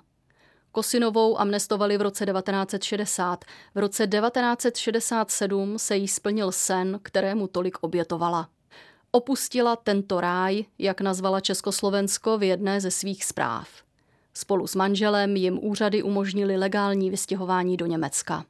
[0.72, 3.46] Kosinovou amnestovali v roce 1960.
[3.76, 8.50] V roce 1967 se jí splnil sen, kterému tolik obětovala.
[9.12, 13.68] Opustila tento ráj, jak nazvala Československo v jedné ze svých zpráv.
[14.34, 18.46] Spolu s manželem jim úřady umožnili legální vystěhování do Německa.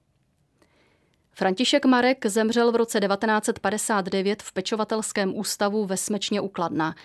[1.34, 6.96] František Marek zemřel v roce 1959 v pečovatelském ústavu ve Smečně u Kladna.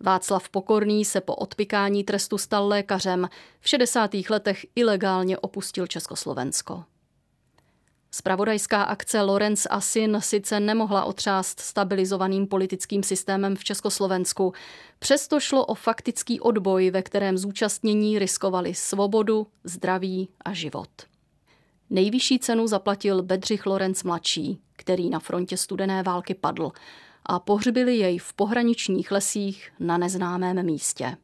[0.00, 3.28] Václav Pokorný se po odpikání trestu stal lékařem.
[3.60, 4.10] V 60.
[4.30, 6.84] letech ilegálně opustil Československo.
[8.10, 14.52] Spravodajská akce Lorenz a syn sice nemohla otřást stabilizovaným politickým systémem v Československu.
[14.98, 20.88] Přesto šlo o faktický odboj, ve kterém zúčastnění riskovali svobodu, zdraví a život.
[21.90, 26.72] Nejvyšší cenu zaplatil Bedřich Lorenz mladší, který na frontě studené války padl
[27.26, 31.16] a pohřbili jej v pohraničních lesích na neznámém místě.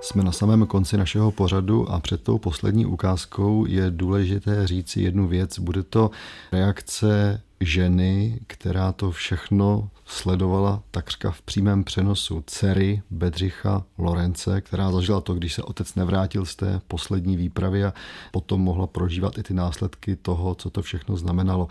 [0.00, 5.28] Jsme na samém konci našeho pořadu a před tou poslední ukázkou je důležité říci jednu
[5.28, 5.58] věc.
[5.58, 6.10] Bude to
[6.52, 15.20] reakce ženy, která to všechno sledovala takřka v přímém přenosu dcery Bedřicha Lorence, která zažila
[15.20, 17.94] to, když se otec nevrátil z té poslední výpravy a
[18.32, 21.68] potom mohla prožívat i ty následky toho, co to všechno znamenalo.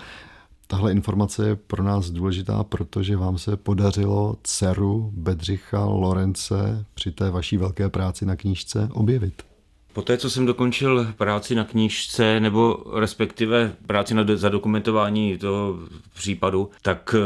[0.68, 7.30] Tahle informace je pro nás důležitá, protože vám se podařilo dceru Bedřicha Lorence při té
[7.30, 9.53] vaší velké práci na knížce objevit.
[9.94, 15.80] Poté, co jsem dokončil práci na knížce, nebo respektive práci na zadokumentování toho
[16.14, 17.20] případu, tak eh,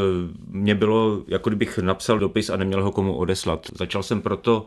[0.48, 3.68] mě bylo, jako kdybych napsal dopis a neměl ho komu odeslat.
[3.76, 4.66] Začal jsem proto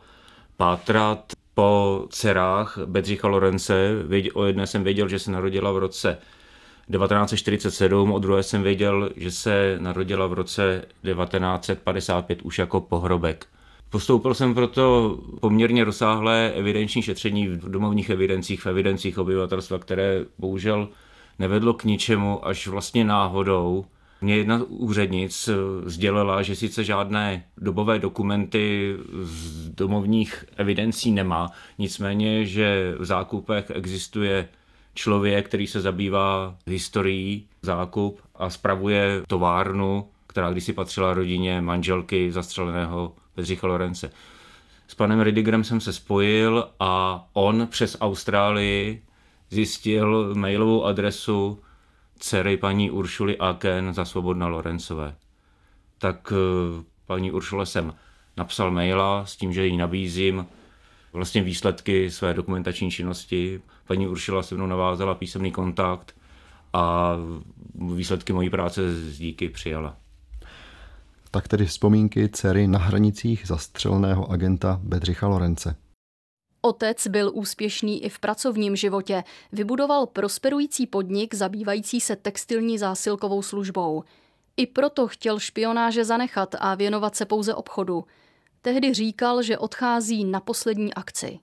[0.56, 3.92] pátrat po dcerách Bedřicha Lorence.
[4.34, 6.18] O jedné jsem věděl, že se narodila v roce
[6.92, 13.46] 1947, o druhé jsem věděl, že se narodila v roce 1955 už jako pohrobek.
[13.90, 20.88] Postoupil jsem proto poměrně rozsáhlé evidenční šetření v domovních evidencích, v evidencích obyvatelstva, které bohužel
[21.38, 23.84] nevedlo k ničemu, až vlastně náhodou
[24.20, 25.48] mě jedna úřednic
[25.86, 34.48] sdělila, že sice žádné dobové dokumenty z domovních evidencí nemá, nicméně, že v zákupech existuje
[34.94, 43.12] člověk, který se zabývá historií zákup a spravuje továrnu, která kdysi patřila rodině manželky zastřeleného
[43.40, 44.10] Bedřicha Lorence.
[44.88, 49.02] S panem Ridigerem jsem se spojil a on přes Austrálii
[49.50, 51.60] zjistil mailovou adresu
[52.18, 55.14] dcery paní Uršuly Aken za Svobodna Lorencové.
[55.98, 57.94] Tak eh, paní Uršule jsem
[58.36, 60.46] napsal maila s tím, že jí nabízím
[61.12, 63.60] vlastně výsledky své dokumentační činnosti.
[63.86, 66.14] Paní Uršila se mnou navázala písemný kontakt
[66.72, 67.16] a
[67.94, 69.96] výsledky mojí práce z díky přijala.
[71.30, 75.76] Tak tedy vzpomínky dcery na hranicích zastřeleného agenta Bedřicha Lorence.
[76.60, 79.24] Otec byl úspěšný i v pracovním životě.
[79.52, 84.04] Vybudoval prosperující podnik zabývající se textilní zásilkovou službou.
[84.56, 88.04] I proto chtěl špionáže zanechat a věnovat se pouze obchodu.
[88.62, 91.38] Tehdy říkal, že odchází na poslední akci.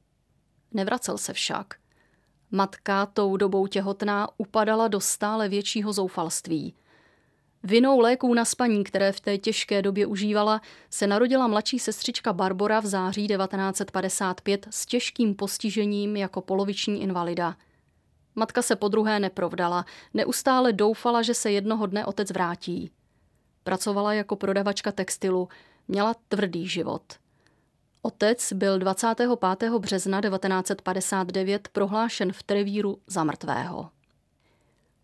[0.73, 1.73] Nevracel se však.
[2.51, 6.75] Matka, tou dobou těhotná, upadala do stále většího zoufalství.
[7.63, 12.79] Vinou léků na spaní, které v té těžké době užívala, se narodila mladší sestřička Barbora
[12.79, 17.55] v září 1955 s těžkým postižením jako poloviční invalida.
[18.35, 22.91] Matka se po druhé neprovdala, neustále doufala, že se jednoho dne otec vrátí.
[23.63, 25.49] Pracovala jako prodavačka textilu,
[25.87, 27.03] měla tvrdý život.
[28.01, 29.71] Otec byl 25.
[29.79, 33.89] března 1959 prohlášen v Trevíru za mrtvého.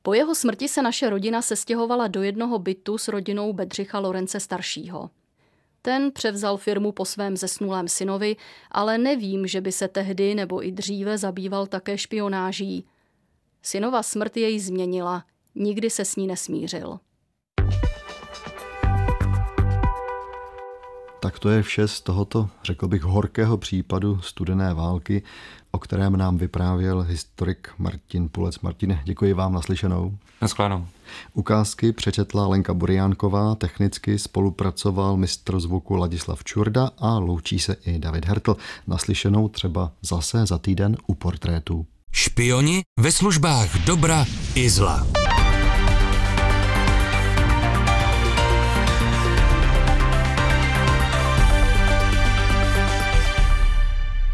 [0.06, 5.10] Po jeho smrti se naše rodina sestěhovala do jednoho bytu s rodinou Bedřicha Lorence staršího.
[5.82, 8.36] Ten převzal firmu po svém zesnulém synovi,
[8.72, 12.86] ale nevím, že by se tehdy nebo i dříve zabýval také špionáží.
[13.62, 15.26] Synova smrt jej změnila,
[15.56, 17.00] nikdy se s ní nesmířil.
[21.24, 25.24] Tak to je vše z tohoto, řekl bych, horkého případu studené války,
[25.72, 28.60] o kterém nám vyprávěl historik Martin Pulec.
[28.60, 30.18] Martine, děkuji vám naslyšenou.
[30.42, 30.88] Naschledanou.
[31.34, 38.26] Ukázky přečetla Lenka Buriánková, technicky spolupracoval mistr zvuku Ladislav Čurda a loučí se i David
[38.26, 38.58] Hertl.
[38.88, 41.86] Naslyšenou třeba zase za týden u portrétu.
[42.12, 45.23] Špioni ve službách dobra i zla.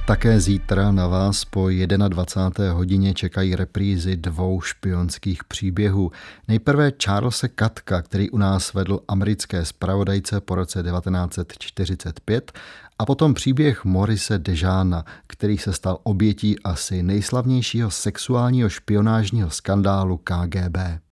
[0.10, 2.74] Také zítra na vás po 21.
[2.74, 6.12] hodině čekají reprízy dvou špionských příběhů.
[6.48, 12.52] Nejprve Charlesa Katka, který u nás vedl americké spravodajce po roce 1945
[13.00, 20.78] a potom příběh Morise Dežána, který se stal obětí asi nejslavnějšího sexuálního špionážního skandálu KGB.